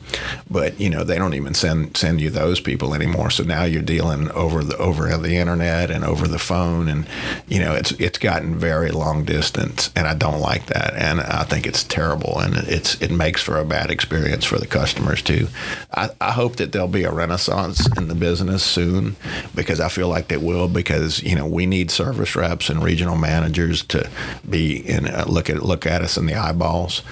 but 0.50 0.78
you 0.80 0.90
know 0.90 1.04
they 1.04 1.18
don't 1.18 1.34
even 1.34 1.54
send 1.54 1.96
send 1.96 2.20
you 2.20 2.30
those 2.30 2.60
people 2.60 2.94
anymore. 2.94 3.30
So 3.30 3.42
now 3.44 3.64
you're 3.64 3.82
dealing 3.82 4.30
over 4.30 4.64
the 4.64 4.76
over 4.78 5.16
the 5.16 5.36
internet 5.36 5.90
and 5.90 6.04
over 6.04 6.28
the 6.28 6.38
phone, 6.38 6.88
and 6.88 7.06
you 7.48 7.58
know 7.58 7.74
it's 7.74 7.92
it's 7.92 8.18
gotten 8.18 8.58
very 8.58 8.90
long 8.90 9.24
distance, 9.24 9.90
and 9.94 10.06
I 10.06 10.14
don't 10.14 10.40
like 10.40 10.66
that, 10.66 10.94
and 10.94 11.20
I 11.20 11.44
think 11.44 11.66
it's 11.66 11.82
terrible, 11.82 12.38
and 12.38 12.56
it's 12.68 13.00
it 13.02 13.10
makes 13.10 13.42
for 13.42 13.58
a 13.58 13.64
bad 13.64 13.90
experience 13.90 14.44
for 14.44 14.58
the 14.58 14.66
customers 14.66 15.22
too. 15.22 15.48
I, 15.92 16.10
I 16.20 16.32
hope 16.32 16.56
that 16.56 16.72
there'll 16.72 16.88
be 16.88 17.04
a 17.04 17.12
renaissance 17.12 17.88
in 17.96 18.08
the 18.08 18.14
business 18.14 18.62
soon, 18.62 19.16
because 19.54 19.80
I 19.80 19.88
feel 19.88 20.08
like 20.08 20.32
it 20.32 20.42
will, 20.42 20.68
because 20.68 21.22
you 21.22 21.34
know 21.34 21.46
we 21.46 21.66
need 21.66 21.90
service 21.90 22.36
reps 22.36 22.70
and 22.70 22.82
regional 22.82 23.16
managers 23.16 23.82
to 23.84 24.08
be 24.48 24.76
in 24.76 25.06
uh, 25.06 25.24
look 25.26 25.50
at 25.50 25.62
look 25.62 25.86
at 25.86 26.02
us 26.02 26.16
in 26.16 26.26
the 26.26 26.34
eyeballs, 26.34 27.02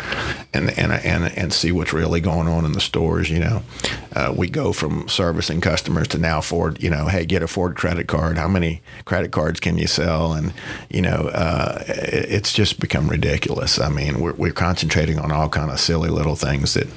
and 0.52 0.70
and 0.78 0.92
and 0.92 1.24
and 1.40 1.54
see 1.54 1.72
what's 1.72 1.94
really 1.94 2.20
going 2.20 2.46
on 2.46 2.66
in 2.66 2.72
the 2.72 2.80
stores. 2.80 3.30
You 3.30 3.38
know, 3.38 3.62
uh, 4.12 4.34
we 4.36 4.50
go 4.50 4.74
from 4.74 5.08
servicing 5.08 5.62
customers 5.62 6.06
to 6.08 6.18
now 6.18 6.42
Ford, 6.42 6.82
you 6.82 6.90
know, 6.90 7.06
hey, 7.06 7.24
get 7.24 7.42
a 7.42 7.48
Ford 7.48 7.76
credit 7.76 8.08
card. 8.08 8.36
How 8.36 8.46
many 8.46 8.82
credit 9.06 9.32
cards 9.32 9.58
can 9.58 9.78
you 9.78 9.86
sell? 9.86 10.34
And, 10.34 10.52
you 10.90 11.00
know, 11.00 11.30
uh, 11.32 11.82
it's 11.88 12.52
just 12.52 12.78
become 12.78 13.08
ridiculous. 13.08 13.80
I 13.80 13.88
mean, 13.88 14.20
we're, 14.20 14.34
we're 14.34 14.52
concentrating 14.52 15.18
on 15.18 15.32
all 15.32 15.48
kind 15.48 15.70
of 15.70 15.80
silly 15.80 16.10
little 16.10 16.36
things 16.36 16.74
that 16.74 16.88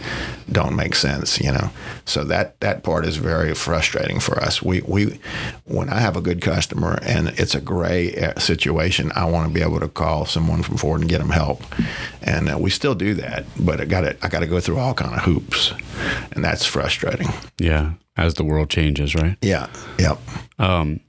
don't 0.52 0.76
make 0.76 0.96
sense, 0.96 1.40
you 1.40 1.52
know. 1.52 1.70
So 2.06 2.26
that, 2.26 2.60
that 2.60 2.84
part 2.84 3.06
is 3.06 3.16
very 3.16 3.56
frustrating 3.56 4.20
for 4.20 4.38
us. 4.40 4.62
We, 4.62 4.82
we, 4.82 5.20
when 5.64 5.90
I 5.90 6.00
have 6.00 6.18
a 6.18 6.22
good 6.22 6.42
customer 6.42 7.00
and 7.02 7.30
it's 7.40 7.56
a 7.56 7.62
gray 7.62 8.14
uh, 8.14 8.38
situation, 8.40 9.14
I 9.16 9.24
want 9.26 9.48
to 9.48 9.54
be 9.54 9.62
able 9.62 9.80
to 9.80 9.88
call 9.88 10.26
someone 10.26 10.64
from 10.64 10.76
Ford 10.76 11.00
and 11.00 11.10
get 11.10 11.20
them 11.20 11.30
help. 11.30 11.62
And 12.22 12.52
uh, 12.52 12.58
we 12.58 12.70
still 12.70 12.96
do 12.96 13.14
that, 13.16 13.46
but 13.58 13.80
I 13.80 13.86
got 13.86 14.04
I 14.22 14.28
got 14.34 14.40
to 14.40 14.48
go 14.48 14.60
through 14.60 14.80
all 14.80 14.96
kind 14.96 15.14
of 15.14 15.22
hoops, 15.22 15.74
and 16.32 16.44
that's 16.44 16.66
frustrating. 16.66 17.28
Yeah, 17.60 17.94
as 18.18 18.34
the 18.34 18.44
world 18.44 18.70
changes, 18.70 19.14
right? 19.14 19.38
Yeah. 19.44 19.68
Yep. 20.00 20.18
Um, 20.58 21.02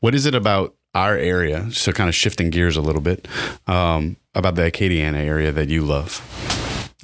what 0.00 0.14
is 0.14 0.26
it 0.26 0.34
about 0.34 0.74
our 0.94 1.16
area? 1.16 1.70
So, 1.72 1.92
kind 1.92 2.08
of 2.08 2.14
shifting 2.14 2.50
gears 2.50 2.76
a 2.76 2.82
little 2.82 3.00
bit 3.00 3.26
um, 3.66 4.18
about 4.34 4.54
the 4.56 4.62
Acadiana 4.70 5.16
area 5.16 5.50
that 5.50 5.70
you 5.70 5.80
love. 5.82 6.20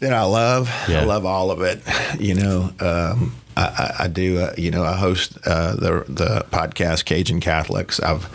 That 0.01 0.13
I 0.13 0.25
love. 0.25 0.69
Yeah. 0.87 1.01
I 1.01 1.05
love 1.05 1.25
all 1.25 1.51
of 1.51 1.63
it. 1.63 1.81
You 2.21 2.35
know, 2.35 2.71
um, 2.81 3.35
I, 3.59 4.05
I, 4.05 4.09
do, 4.09 4.38
uh, 4.38 4.55
you 4.57 4.71
know, 4.71 4.85
I 4.85 4.94
host 4.94 5.37
uh, 5.44 5.75
the 5.75 6.05
the 6.09 6.47
podcast 6.51 7.05
Cajun 7.05 7.40
Catholics. 7.40 7.99
I've 8.01 8.29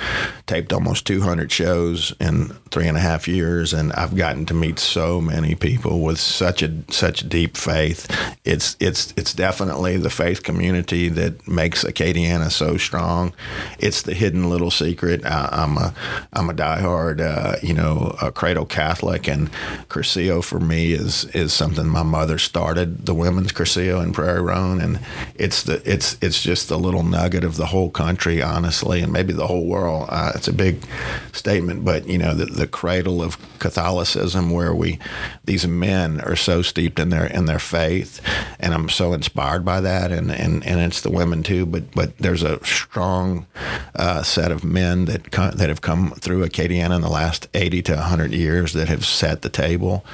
taped 0.48 0.74
almost 0.74 1.08
200 1.08 1.52
shows 1.52 2.14
in 2.20 2.50
three 2.72 2.88
and 2.88 2.98
a 2.98 3.00
half 3.00 3.28
years, 3.28 3.74
and 3.74 3.94
I've 3.94 4.16
gotten 4.16 4.46
to 4.48 4.54
meet 4.54 4.80
so 4.80 5.22
many 5.22 5.56
people 5.56 6.02
with 6.02 6.20
such 6.20 6.62
a 6.62 6.74
such 6.90 7.30
deep 7.30 7.56
faith. 7.56 8.08
It's 8.44 8.76
it's 8.80 9.14
it's 9.16 9.34
definitely 9.34 9.98
the 9.98 10.10
faith 10.10 10.44
community 10.44 11.08
that 11.10 11.48
makes 11.48 11.86
Acadiana 11.86 12.52
so 12.52 12.76
strong. 12.78 13.34
It's 13.80 14.02
the 14.02 14.14
hidden 14.14 14.50
little 14.50 14.72
secret. 14.72 15.26
I, 15.26 15.64
am 15.64 15.78
a 15.78 15.94
I'm 16.34 16.50
a 16.50 16.54
diehard, 16.54 17.22
uh, 17.22 17.58
you 17.64 17.74
know, 17.74 18.18
a 18.22 18.32
cradle 18.32 18.66
Catholic, 18.66 19.28
and 19.30 19.50
Cursillo 19.88 20.44
for 20.44 20.60
me 20.60 20.92
is 20.92 21.26
is 21.26 21.54
something 21.54 21.88
my 21.88 22.04
mother 22.04 22.38
started 22.38 23.06
the 23.06 23.16
women's 23.16 23.54
Cursillo 23.54 24.04
in 24.04 24.12
Prairie 24.12 24.42
Ronde, 24.42 24.82
and 24.82 25.00
it's 25.36 25.64
the 25.64 25.82
it's 25.90 26.18
it's 26.22 26.42
just 26.42 26.72
a 26.72 26.78
little 26.78 27.04
nugget 27.04 27.44
of 27.44 27.58
the 27.58 27.68
whole 27.68 27.90
country, 27.90 28.42
honestly, 28.42 29.02
and 29.02 29.12
maybe 29.12 29.34
the 29.34 29.48
whole 29.48 29.66
world. 29.66 30.08
Uh, 30.10 30.32
it's 30.36 30.48
a 30.48 30.54
big 30.54 30.84
statement, 31.32 31.84
but 31.84 32.08
you 32.08 32.18
know, 32.18 32.34
the, 32.34 32.46
the 32.46 32.68
cradle 32.68 33.22
of 33.22 33.38
Catholicism, 33.60 34.52
where 34.52 34.74
we 34.74 35.00
these 35.44 35.68
men 35.68 36.22
are 36.22 36.36
so 36.36 36.62
steeped 36.62 37.00
in 37.00 37.10
their 37.10 37.26
in 37.26 37.46
their 37.46 37.60
faith, 37.60 38.22
and 38.60 38.74
I'm 38.74 38.90
so 38.90 39.14
inspired 39.14 39.66
by 39.66 39.82
that, 39.82 40.12
and 40.12 40.32
and, 40.32 40.66
and 40.66 40.80
it's 40.80 41.02
the 41.02 41.12
women 41.12 41.44
too. 41.44 41.66
But 41.66 41.92
but 41.94 42.18
there's 42.18 42.44
a 42.44 42.64
strong 42.66 43.48
uh, 43.96 44.24
set 44.24 44.52
of 44.52 44.64
men 44.64 45.06
that 45.06 45.32
that 45.32 45.70
have 45.70 45.82
come 45.82 46.12
through 46.12 46.46
Acadiana 46.46 46.96
in 46.96 47.02
the 47.02 47.10
last 47.10 47.48
80 47.54 47.82
to 47.84 47.94
100 47.96 48.32
years 48.32 48.74
that 48.74 48.88
have 48.88 49.06
set 49.06 49.42
the 49.42 49.50
table, 49.50 50.06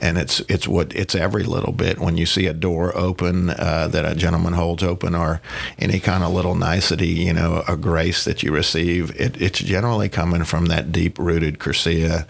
and 0.00 0.18
it's 0.18 0.40
it's 0.48 0.68
what 0.68 0.94
it's 0.94 1.14
every 1.14 1.44
little 1.44 1.72
bit 1.72 1.98
when 1.98 2.16
you 2.16 2.26
see 2.26 2.46
a 2.46 2.54
door 2.54 2.96
open 2.96 3.50
uh, 3.50 3.88
that 3.88 4.04
a 4.04 4.14
gentleman 4.38 4.56
holds 4.56 4.84
open 4.84 5.16
or 5.16 5.40
any 5.80 5.98
kind 5.98 6.22
of 6.22 6.32
little 6.32 6.54
nicety, 6.54 7.08
you 7.08 7.32
know, 7.32 7.64
a 7.66 7.76
grace 7.76 8.24
that 8.24 8.40
you 8.40 8.52
receive, 8.52 9.10
it, 9.20 9.40
it's 9.42 9.58
generally 9.58 10.08
coming 10.08 10.44
from 10.44 10.66
that 10.66 10.92
deep 10.92 11.18
rooted 11.18 11.58
cursillo. 11.58 12.24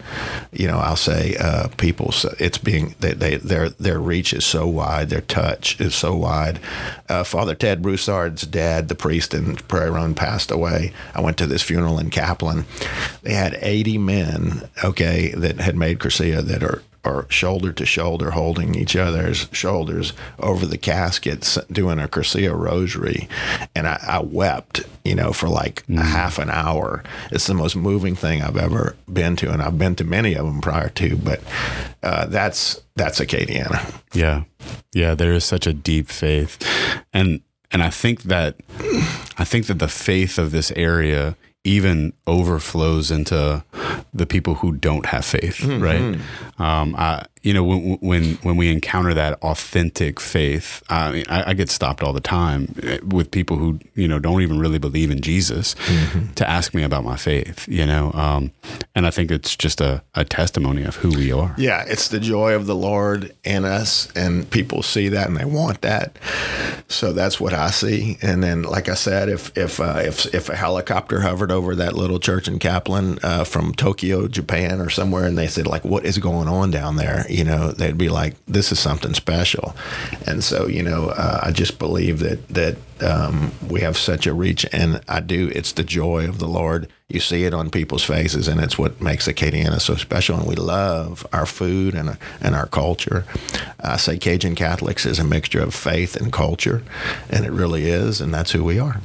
You 0.51 0.67
know, 0.67 0.79
I'll 0.79 0.95
say 0.95 1.35
uh, 1.39 1.67
people. 1.77 2.11
It's 2.39 2.57
being 2.57 2.95
they, 2.99 3.13
they 3.13 3.35
their 3.35 3.69
their 3.69 3.99
reach 3.99 4.33
is 4.33 4.43
so 4.43 4.67
wide, 4.67 5.09
their 5.09 5.21
touch 5.21 5.79
is 5.79 5.93
so 5.93 6.15
wide. 6.15 6.59
Uh, 7.07 7.23
Father 7.23 7.53
Ted 7.53 7.83
Broussard's 7.83 8.41
dad, 8.41 8.87
the 8.87 8.95
priest 8.95 9.35
in 9.35 9.57
Prairie 9.57 9.91
Ronde, 9.91 10.17
passed 10.17 10.49
away. 10.49 10.91
I 11.13 11.21
went 11.21 11.37
to 11.37 11.45
this 11.45 11.61
funeral 11.61 11.99
in 11.99 12.09
Kaplan. 12.09 12.65
They 13.21 13.33
had 13.33 13.55
80 13.61 13.99
men, 13.99 14.69
okay, 14.83 15.31
that 15.37 15.59
had 15.59 15.75
made 15.75 15.99
cursillo 15.99 16.41
that 16.41 16.63
are 16.63 16.81
are 17.03 17.25
shoulder 17.29 17.71
to 17.71 17.85
shoulder 17.85 18.31
holding 18.31 18.75
each 18.75 18.95
other's 18.95 19.47
shoulders 19.51 20.13
over 20.39 20.65
the 20.65 20.77
caskets 20.77 21.57
doing 21.71 21.99
a 21.99 22.07
Cursillo 22.07 22.57
rosary. 22.57 23.27
And 23.75 23.87
I, 23.87 23.99
I 24.07 24.19
wept, 24.19 24.81
you 25.03 25.15
know, 25.15 25.31
for 25.31 25.47
like 25.47 25.83
a 25.89 26.03
half 26.03 26.39
an 26.39 26.49
hour. 26.49 27.03
It's 27.31 27.47
the 27.47 27.53
most 27.53 27.75
moving 27.75 28.15
thing 28.15 28.41
I've 28.41 28.57
ever 28.57 28.95
been 29.11 29.35
to. 29.37 29.51
And 29.51 29.61
I've 29.61 29.77
been 29.77 29.95
to 29.95 30.03
many 30.03 30.35
of 30.35 30.45
them 30.45 30.61
prior 30.61 30.89
to, 30.89 31.15
but 31.17 31.41
uh, 32.03 32.25
that's, 32.25 32.81
that's 32.95 33.19
Acadiana. 33.19 34.01
Yeah. 34.13 34.43
Yeah. 34.93 35.15
There 35.15 35.33
is 35.33 35.45
such 35.45 35.67
a 35.67 35.73
deep 35.73 36.09
faith. 36.09 36.57
And, 37.13 37.41
and 37.71 37.81
I 37.83 37.89
think 37.89 38.23
that, 38.23 38.55
I 39.37 39.45
think 39.45 39.67
that 39.67 39.79
the 39.79 39.87
faith 39.87 40.37
of 40.37 40.51
this 40.51 40.71
area 40.71 41.35
even 41.63 42.13
overflows 42.25 43.11
into 43.11 43.63
the 44.13 44.25
people 44.25 44.55
who 44.55 44.73
don't 44.73 45.05
have 45.07 45.25
faith, 45.25 45.57
mm-hmm. 45.57 45.83
right? 45.83 46.19
Um, 46.59 46.95
I, 46.97 47.25
you 47.41 47.53
know, 47.53 47.63
when, 47.63 47.97
when 48.01 48.33
when 48.35 48.57
we 48.57 48.69
encounter 48.69 49.13
that 49.13 49.41
authentic 49.41 50.19
faith, 50.19 50.83
I, 50.89 51.11
mean, 51.11 51.25
I, 51.29 51.51
I, 51.51 51.53
get 51.53 51.69
stopped 51.69 52.03
all 52.03 52.11
the 52.11 52.19
time 52.19 52.75
eh, 52.83 52.99
with 53.01 53.31
people 53.31 53.57
who 53.57 53.79
you 53.95 54.09
know 54.09 54.19
don't 54.19 54.41
even 54.41 54.59
really 54.59 54.77
believe 54.77 55.09
in 55.09 55.21
Jesus 55.21 55.75
mm-hmm. 55.75 56.33
to 56.33 56.49
ask 56.49 56.73
me 56.73 56.83
about 56.83 57.05
my 57.05 57.15
faith. 57.15 57.65
You 57.69 57.85
know, 57.85 58.11
um, 58.13 58.51
and 58.93 59.07
I 59.07 59.09
think 59.09 59.31
it's 59.31 59.55
just 59.55 59.79
a, 59.79 60.03
a 60.15 60.25
testimony 60.25 60.83
of 60.83 60.97
who 60.97 61.09
we 61.09 61.31
are. 61.31 61.55
Yeah, 61.57 61.85
it's 61.87 62.09
the 62.09 62.19
joy 62.19 62.55
of 62.55 62.65
the 62.65 62.75
Lord 62.75 63.33
in 63.45 63.63
us, 63.63 64.11
and 64.15 64.49
people 64.49 64.83
see 64.83 65.07
that 65.07 65.27
and 65.27 65.37
they 65.37 65.45
want 65.45 65.81
that. 65.81 66.17
So 66.89 67.13
that's 67.13 67.39
what 67.39 67.53
I 67.53 67.69
see. 67.69 68.17
And 68.21 68.43
then, 68.43 68.63
like 68.63 68.89
I 68.89 68.95
said, 68.95 69.29
if 69.29 69.57
if 69.57 69.79
uh, 69.79 70.01
if 70.03 70.33
if 70.33 70.49
a 70.49 70.57
helicopter 70.57 71.21
hovered 71.21 71.51
over 71.51 71.73
that 71.75 71.93
little 71.93 72.19
church 72.19 72.49
in 72.49 72.59
Kaplan 72.59 73.19
uh, 73.23 73.45
from 73.45 73.73
Tokyo, 73.79 74.27
Japan, 74.27 74.81
or 74.81 74.89
somewhere, 74.89 75.25
and 75.25 75.37
they 75.37 75.47
said 75.47 75.65
like, 75.65 75.85
"What 75.85 76.05
is 76.05 76.17
going 76.17 76.49
on 76.49 76.69
down 76.69 76.97
there?" 76.97 77.25
you 77.29 77.45
know, 77.45 77.71
they'd 77.71 77.97
be 77.97 78.09
like, 78.09 78.35
"This 78.45 78.71
is 78.71 78.79
something 78.79 79.13
special," 79.13 79.75
and 80.27 80.43
so 80.43 80.67
you 80.67 80.83
know, 80.83 81.09
uh, 81.09 81.39
I 81.43 81.51
just 81.51 81.79
believe 81.79 82.19
that 82.19 82.47
that 82.49 82.77
um, 83.01 83.51
we 83.69 83.79
have 83.79 83.97
such 83.97 84.27
a 84.27 84.33
reach, 84.33 84.65
and 84.73 85.01
I 85.07 85.21
do. 85.21 85.49
It's 85.55 85.71
the 85.71 85.83
joy 85.83 86.27
of 86.27 86.39
the 86.39 86.47
Lord. 86.47 86.89
You 87.09 87.19
see 87.19 87.43
it 87.43 87.53
on 87.53 87.71
people's 87.71 88.03
faces, 88.03 88.47
and 88.47 88.61
it's 88.61 88.77
what 88.77 89.01
makes 89.01 89.27
Acadiana 89.27 89.81
so 89.81 89.95
special. 89.95 90.37
And 90.37 90.47
we 90.47 90.55
love 90.55 91.25
our 91.33 91.45
food 91.45 91.95
and 91.95 92.17
and 92.41 92.55
our 92.55 92.67
culture. 92.67 93.25
I 93.79 93.97
say 93.97 94.17
Cajun 94.17 94.55
Catholics 94.55 95.05
is 95.05 95.17
a 95.17 95.23
mixture 95.23 95.61
of 95.61 95.73
faith 95.73 96.15
and 96.15 96.31
culture, 96.31 96.83
and 97.29 97.45
it 97.45 97.51
really 97.51 97.89
is, 97.89 98.21
and 98.21 98.33
that's 98.33 98.51
who 98.51 98.63
we 98.63 98.79
are. 98.79 99.01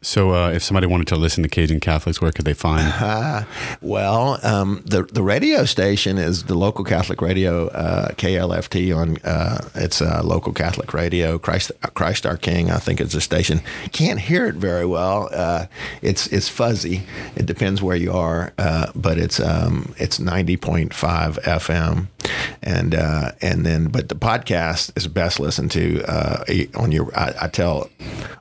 So, 0.00 0.32
uh, 0.32 0.50
if 0.50 0.62
somebody 0.62 0.86
wanted 0.86 1.08
to 1.08 1.16
listen 1.16 1.42
to 1.42 1.48
Cajun 1.48 1.80
Catholics, 1.80 2.20
where 2.20 2.30
could 2.30 2.44
they 2.44 2.54
find? 2.54 2.92
Uh, 3.00 3.44
well, 3.80 4.38
um, 4.44 4.82
the 4.84 5.02
the 5.02 5.22
radio 5.22 5.64
station 5.64 6.18
is 6.18 6.44
the 6.44 6.54
local 6.54 6.84
Catholic 6.84 7.20
radio, 7.20 7.66
uh, 7.68 8.10
KLFT. 8.12 8.96
On 8.96 9.16
uh, 9.24 9.68
it's 9.74 10.00
a 10.00 10.22
local 10.22 10.52
Catholic 10.52 10.94
radio. 10.94 11.38
Christ 11.38 11.72
Christ 11.94 12.24
our 12.24 12.36
King, 12.36 12.70
I 12.70 12.78
think, 12.78 13.00
it's 13.00 13.14
the 13.14 13.20
station 13.20 13.38
station. 13.38 13.64
Can't 13.92 14.20
hear 14.20 14.46
it 14.46 14.54
very 14.54 14.86
well. 14.86 15.28
Uh, 15.32 15.66
it's 16.02 16.26
it's 16.28 16.48
fuzzy. 16.48 17.02
It 17.36 17.46
depends 17.48 17.82
where 17.82 17.96
you 17.96 18.12
are, 18.12 18.52
uh, 18.58 18.92
but 18.94 19.18
it's 19.18 19.40
um, 19.40 19.92
it's 19.98 20.20
ninety 20.20 20.56
point 20.56 20.94
five 20.94 21.36
FM, 21.42 22.06
and 22.62 22.94
uh, 22.94 23.32
and 23.40 23.66
then 23.66 23.86
but 23.88 24.08
the 24.08 24.14
podcast 24.14 24.96
is 24.96 25.08
best 25.08 25.40
listened 25.40 25.72
to 25.72 26.04
uh, 26.04 26.44
on 26.76 26.92
your. 26.92 27.10
I, 27.18 27.34
I, 27.42 27.48
tell 27.48 27.90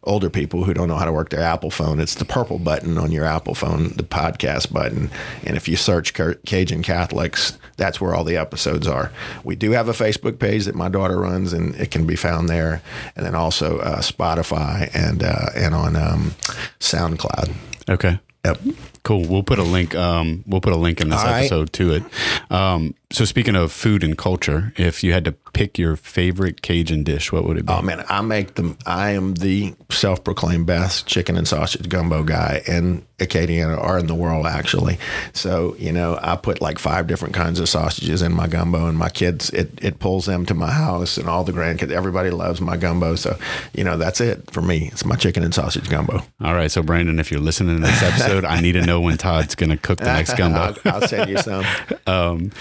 older 0.03 0.29
people 0.29 0.65
who 0.65 0.73
don't 0.73 0.89
know 0.89 0.97
how 0.97 1.05
to 1.05 1.13
work 1.13 1.29
their 1.29 1.41
Apple 1.41 1.71
phone, 1.71 1.99
it's 1.99 2.15
the 2.15 2.25
purple 2.25 2.59
button 2.59 2.97
on 2.97 3.11
your 3.11 3.25
Apple 3.25 3.55
phone, 3.55 3.93
the 3.95 4.03
podcast 4.03 4.71
button, 4.71 5.09
and 5.43 5.57
if 5.57 5.67
you 5.67 5.75
search 5.75 6.13
Cajun 6.13 6.83
Catholics, 6.83 7.57
that's 7.77 7.99
where 7.99 8.13
all 8.13 8.23
the 8.23 8.37
episodes 8.37 8.85
are. 8.85 9.11
We 9.43 9.55
do 9.55 9.71
have 9.71 9.87
a 9.87 9.93
Facebook 9.93 10.37
page 10.37 10.65
that 10.65 10.75
my 10.75 10.89
daughter 10.89 11.17
runs, 11.17 11.53
and 11.53 11.73
it 11.75 11.89
can 11.89 12.05
be 12.05 12.15
found 12.15 12.49
there, 12.49 12.81
and 13.15 13.25
then 13.25 13.33
also 13.33 13.79
uh, 13.79 14.01
Spotify 14.01 14.93
and 14.93 15.23
uh, 15.23 15.47
and 15.55 15.73
on 15.73 15.95
um, 15.95 16.35
SoundCloud. 16.79 17.53
Okay. 17.89 18.19
Yep. 18.45 18.59
Cool. 19.03 19.25
We'll 19.27 19.43
put 19.43 19.59
a 19.59 19.63
link. 19.63 19.95
Um, 19.95 20.43
we'll 20.47 20.61
put 20.61 20.73
a 20.73 20.77
link 20.77 21.01
in 21.01 21.09
this 21.09 21.21
All 21.21 21.27
episode 21.27 21.59
right. 21.59 21.73
to 21.73 21.93
it. 21.93 22.03
Um, 22.51 22.95
so 23.09 23.23
speaking 23.23 23.55
of 23.55 23.71
food 23.71 24.03
and 24.03 24.17
culture, 24.17 24.73
if 24.75 25.01
you 25.01 25.13
had 25.13 25.23
to 25.25 25.31
pick 25.31 25.77
your 25.77 25.95
favorite 25.95 26.61
Cajun 26.61 27.03
dish, 27.03 27.31
what 27.31 27.45
would 27.45 27.57
it 27.57 27.65
be? 27.65 27.71
Oh 27.71 27.81
man, 27.81 28.03
I 28.09 28.21
make 28.21 28.55
them. 28.55 28.77
I 28.85 29.11
am 29.11 29.35
the 29.35 29.73
self-proclaimed 29.89 30.65
best 30.65 31.07
chicken 31.07 31.37
and 31.37 31.47
sausage 31.47 31.87
gumbo 31.87 32.23
guy 32.23 32.63
in 32.67 33.05
Acadiana 33.19 33.81
or 33.81 33.97
in 33.97 34.07
the 34.07 34.13
world 34.13 34.45
actually. 34.45 34.99
So 35.31 35.75
you 35.79 35.93
know, 35.93 36.19
I 36.21 36.35
put 36.35 36.61
like 36.61 36.79
five 36.79 37.07
different 37.07 37.33
kinds 37.33 37.61
of 37.61 37.69
sausages 37.69 38.21
in 38.21 38.33
my 38.33 38.47
gumbo, 38.47 38.87
and 38.87 38.97
my 38.97 39.09
kids 39.09 39.49
it 39.51 39.71
it 39.81 39.99
pulls 39.99 40.25
them 40.25 40.45
to 40.47 40.53
my 40.53 40.71
house, 40.71 41.17
and 41.17 41.29
all 41.29 41.45
the 41.45 41.53
grandkids. 41.53 41.91
Everybody 41.91 42.29
loves 42.29 42.59
my 42.59 42.75
gumbo. 42.75 43.15
So 43.15 43.37
you 43.73 43.85
know, 43.85 43.95
that's 43.95 44.19
it 44.19 44.51
for 44.51 44.61
me. 44.61 44.89
It's 44.91 45.05
my 45.05 45.15
chicken 45.15 45.43
and 45.43 45.55
sausage 45.55 45.89
gumbo. 45.89 46.23
All 46.43 46.53
right. 46.53 46.69
So 46.69 46.83
Brandon, 46.83 47.19
if 47.19 47.31
you're 47.31 47.39
listening 47.39 47.77
to 47.77 47.87
this 47.87 48.03
episode, 48.03 48.43
I 48.43 48.59
need 48.59 48.73
to 48.73 48.85
know 48.85 48.96
when 49.01 49.17
Todd's 49.17 49.55
going 49.55 49.69
to 49.69 49.77
cook 49.77 49.99
the 49.99 50.05
next 50.05 50.35
gumbo. 50.35 50.75
I'll, 50.85 50.93
I'll 50.93 51.07
send 51.07 51.29
you 51.29 51.37
some. 51.37 51.65
um, 52.07 52.51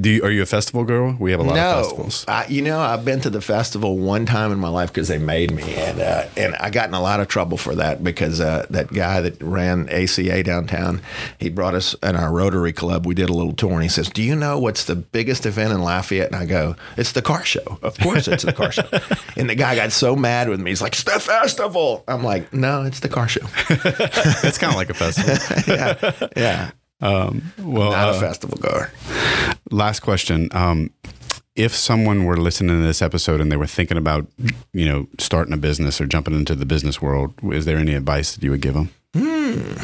do 0.00 0.10
you, 0.10 0.24
are 0.24 0.30
you 0.30 0.42
a 0.42 0.46
festival 0.46 0.84
girl? 0.84 1.16
We 1.18 1.30
have 1.32 1.40
a 1.40 1.42
lot 1.42 1.54
no, 1.54 1.70
of 1.70 1.84
festivals. 1.84 2.24
I, 2.28 2.46
you 2.46 2.62
know, 2.62 2.78
I've 2.78 3.04
been 3.04 3.20
to 3.20 3.30
the 3.30 3.40
festival 3.40 3.98
one 3.98 4.26
time 4.26 4.52
in 4.52 4.58
my 4.58 4.68
life 4.68 4.90
because 4.92 5.08
they 5.08 5.18
made 5.18 5.52
me, 5.52 5.74
and 5.74 6.00
uh, 6.00 6.26
and 6.36 6.54
I 6.56 6.70
got 6.70 6.88
in 6.88 6.94
a 6.94 7.00
lot 7.00 7.20
of 7.20 7.28
trouble 7.28 7.58
for 7.58 7.74
that 7.76 8.02
because 8.02 8.40
uh, 8.40 8.66
that 8.70 8.92
guy 8.92 9.20
that 9.20 9.40
ran 9.42 9.88
ACA 9.88 10.42
downtown, 10.42 11.00
he 11.38 11.50
brought 11.50 11.74
us 11.74 11.94
in 12.02 12.16
our 12.16 12.32
Rotary 12.32 12.72
Club. 12.72 13.06
We 13.06 13.14
did 13.14 13.30
a 13.30 13.32
little 13.32 13.52
tour, 13.52 13.72
and 13.72 13.82
he 13.82 13.88
says, 13.88 14.08
"Do 14.08 14.22
you 14.22 14.34
know 14.34 14.58
what's 14.58 14.84
the 14.84 14.96
biggest 14.96 15.46
event 15.46 15.72
in 15.72 15.82
Lafayette?" 15.82 16.28
And 16.28 16.36
I 16.36 16.46
go, 16.46 16.76
"It's 16.96 17.12
the 17.12 17.22
car 17.22 17.44
show. 17.44 17.78
Of 17.82 17.98
course, 17.98 18.28
it's 18.28 18.44
the 18.44 18.52
car 18.52 18.72
show." 18.72 18.88
And 19.34 19.48
the 19.48 19.54
guy 19.54 19.74
got 19.76 19.92
so 19.92 20.14
mad 20.14 20.48
with 20.48 20.60
me. 20.60 20.70
He's 20.70 20.82
like, 20.82 20.92
"It's 20.92 21.04
the 21.04 21.18
festival." 21.18 22.04
I'm 22.06 22.22
like, 22.22 22.52
"No, 22.52 22.82
it's 22.82 23.00
the 23.00 23.08
car 23.08 23.28
show." 23.28 23.40
It's 23.68 24.58
kind 24.58 24.72
of 24.72 24.76
like 24.76 24.90
a 24.90 24.94
festival. 24.94 25.21
yeah, 25.66 26.28
yeah. 26.36 26.70
Um, 27.00 27.52
well, 27.58 27.90
not 27.90 28.10
uh, 28.10 28.16
a 28.16 28.20
festival 28.20 28.56
goer. 28.58 28.90
Last 29.70 30.00
question. 30.00 30.48
Um, 30.52 30.90
if 31.54 31.74
someone 31.74 32.24
were 32.24 32.36
listening 32.36 32.78
to 32.78 32.82
this 32.84 33.02
episode 33.02 33.40
and 33.40 33.52
they 33.52 33.56
were 33.56 33.66
thinking 33.66 33.98
about, 33.98 34.26
you 34.72 34.86
know, 34.86 35.06
starting 35.18 35.52
a 35.52 35.58
business 35.58 36.00
or 36.00 36.06
jumping 36.06 36.34
into 36.34 36.54
the 36.54 36.64
business 36.64 37.02
world, 37.02 37.34
is 37.50 37.64
there 37.64 37.76
any 37.76 37.94
advice 37.94 38.34
that 38.34 38.42
you 38.42 38.50
would 38.50 38.62
give 38.62 38.74
them? 38.74 38.90
Hmm 39.14 39.74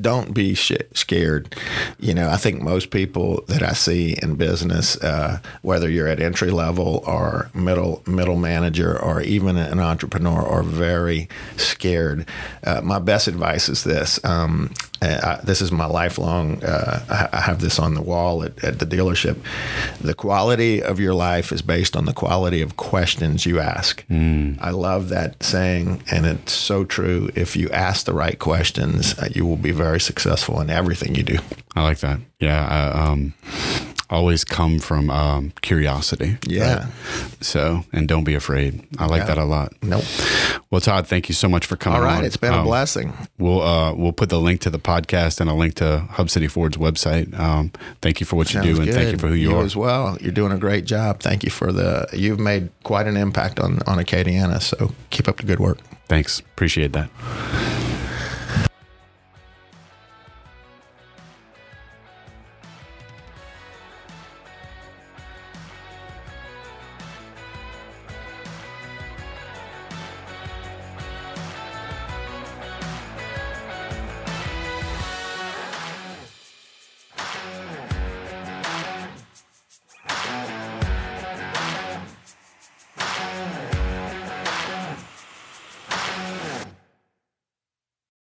don't 0.00 0.34
be 0.34 0.54
sh- 0.54 0.72
scared. 0.94 1.54
You 2.02 2.14
know, 2.14 2.28
I 2.28 2.36
think 2.36 2.60
most 2.62 2.90
people 2.90 3.44
that 3.46 3.62
I 3.62 3.74
see 3.74 4.16
in 4.20 4.34
business, 4.34 4.96
uh, 4.96 5.38
whether 5.62 5.88
you're 5.88 6.08
at 6.08 6.18
entry 6.18 6.50
level 6.50 7.04
or 7.06 7.48
middle 7.54 8.02
middle 8.06 8.36
manager 8.36 9.00
or 9.00 9.20
even 9.22 9.56
an 9.56 9.78
entrepreneur, 9.78 10.42
are 10.42 10.64
very 10.64 11.28
scared. 11.56 12.26
Uh, 12.64 12.80
my 12.82 12.98
best 12.98 13.28
advice 13.28 13.68
is 13.68 13.84
this: 13.84 14.18
um, 14.24 14.74
I, 15.02 15.40
this 15.42 15.60
is 15.60 15.72
my 15.72 15.86
lifelong. 15.86 16.62
Uh, 16.62 17.28
I 17.32 17.40
have 17.40 17.60
this 17.60 17.78
on 17.78 17.94
the 17.94 18.02
wall 18.02 18.44
at, 18.44 18.62
at, 18.62 18.78
the 18.78 18.86
dealership. 18.86 19.36
The 20.00 20.14
quality 20.14 20.82
of 20.82 21.00
your 21.00 21.14
life 21.14 21.50
is 21.52 21.62
based 21.62 21.96
on 21.96 22.04
the 22.04 22.12
quality 22.12 22.62
of 22.62 22.76
questions 22.76 23.44
you 23.44 23.58
ask. 23.58 24.06
Mm. 24.08 24.58
I 24.60 24.70
love 24.70 25.08
that 25.08 25.42
saying, 25.42 26.02
and 26.10 26.26
it's 26.26 26.52
so 26.52 26.84
true. 26.84 27.30
If 27.34 27.56
you 27.56 27.68
ask 27.70 28.06
the 28.06 28.14
right 28.14 28.38
questions, 28.38 29.18
uh, 29.18 29.28
you 29.32 29.44
will 29.44 29.56
be 29.56 29.72
very 29.72 30.00
successful 30.00 30.60
in 30.60 30.70
everything 30.70 31.14
you 31.14 31.24
do. 31.24 31.38
I 31.74 31.82
like 31.82 31.91
that. 32.00 32.20
Yeah. 32.40 32.66
I, 32.66 33.10
um, 33.10 33.34
always 34.12 34.44
come 34.44 34.78
from 34.78 35.10
um, 35.10 35.52
curiosity. 35.62 36.36
Yeah. 36.46 36.84
Right? 36.84 36.92
So, 37.40 37.84
and 37.92 38.06
don't 38.06 38.24
be 38.24 38.34
afraid. 38.34 38.86
I 38.98 39.06
like 39.06 39.20
yeah. 39.20 39.26
that 39.26 39.38
a 39.38 39.44
lot. 39.44 39.72
Nope. 39.82 40.04
Well, 40.70 40.80
Todd, 40.80 41.06
thank 41.06 41.28
you 41.28 41.34
so 41.34 41.48
much 41.48 41.66
for 41.66 41.76
coming. 41.76 41.98
All 41.98 42.04
right, 42.04 42.18
on. 42.18 42.24
it's 42.24 42.36
been 42.36 42.52
um, 42.52 42.60
a 42.60 42.64
blessing. 42.64 43.14
We'll 43.38 43.62
uh, 43.62 43.94
we'll 43.94 44.12
put 44.12 44.28
the 44.28 44.38
link 44.38 44.60
to 44.60 44.70
the 44.70 44.78
podcast 44.78 45.40
and 45.40 45.48
a 45.48 45.54
link 45.54 45.74
to 45.76 46.00
Hub 46.10 46.30
City 46.30 46.46
Ford's 46.46 46.76
website. 46.76 47.38
Um, 47.38 47.72
thank 48.00 48.20
you 48.20 48.26
for 48.26 48.36
what 48.36 48.48
Sounds 48.48 48.66
you 48.66 48.74
do, 48.74 48.82
and 48.82 48.92
thank 48.92 49.12
you 49.12 49.18
for 49.18 49.28
who 49.28 49.34
you, 49.34 49.50
you 49.50 49.56
are 49.56 49.64
as 49.64 49.74
well. 49.74 50.16
You're 50.20 50.32
doing 50.32 50.52
a 50.52 50.58
great 50.58 50.84
job. 50.84 51.20
Thank 51.20 51.42
you 51.42 51.50
for 51.50 51.72
the. 51.72 52.06
You've 52.12 52.40
made 52.40 52.70
quite 52.84 53.06
an 53.06 53.16
impact 53.16 53.58
on 53.58 53.80
on 53.86 53.98
Acadiana. 53.98 54.60
So 54.60 54.92
keep 55.10 55.28
up 55.28 55.38
the 55.38 55.46
good 55.46 55.60
work. 55.60 55.78
Thanks. 56.08 56.40
Appreciate 56.40 56.92
that. 56.92 57.91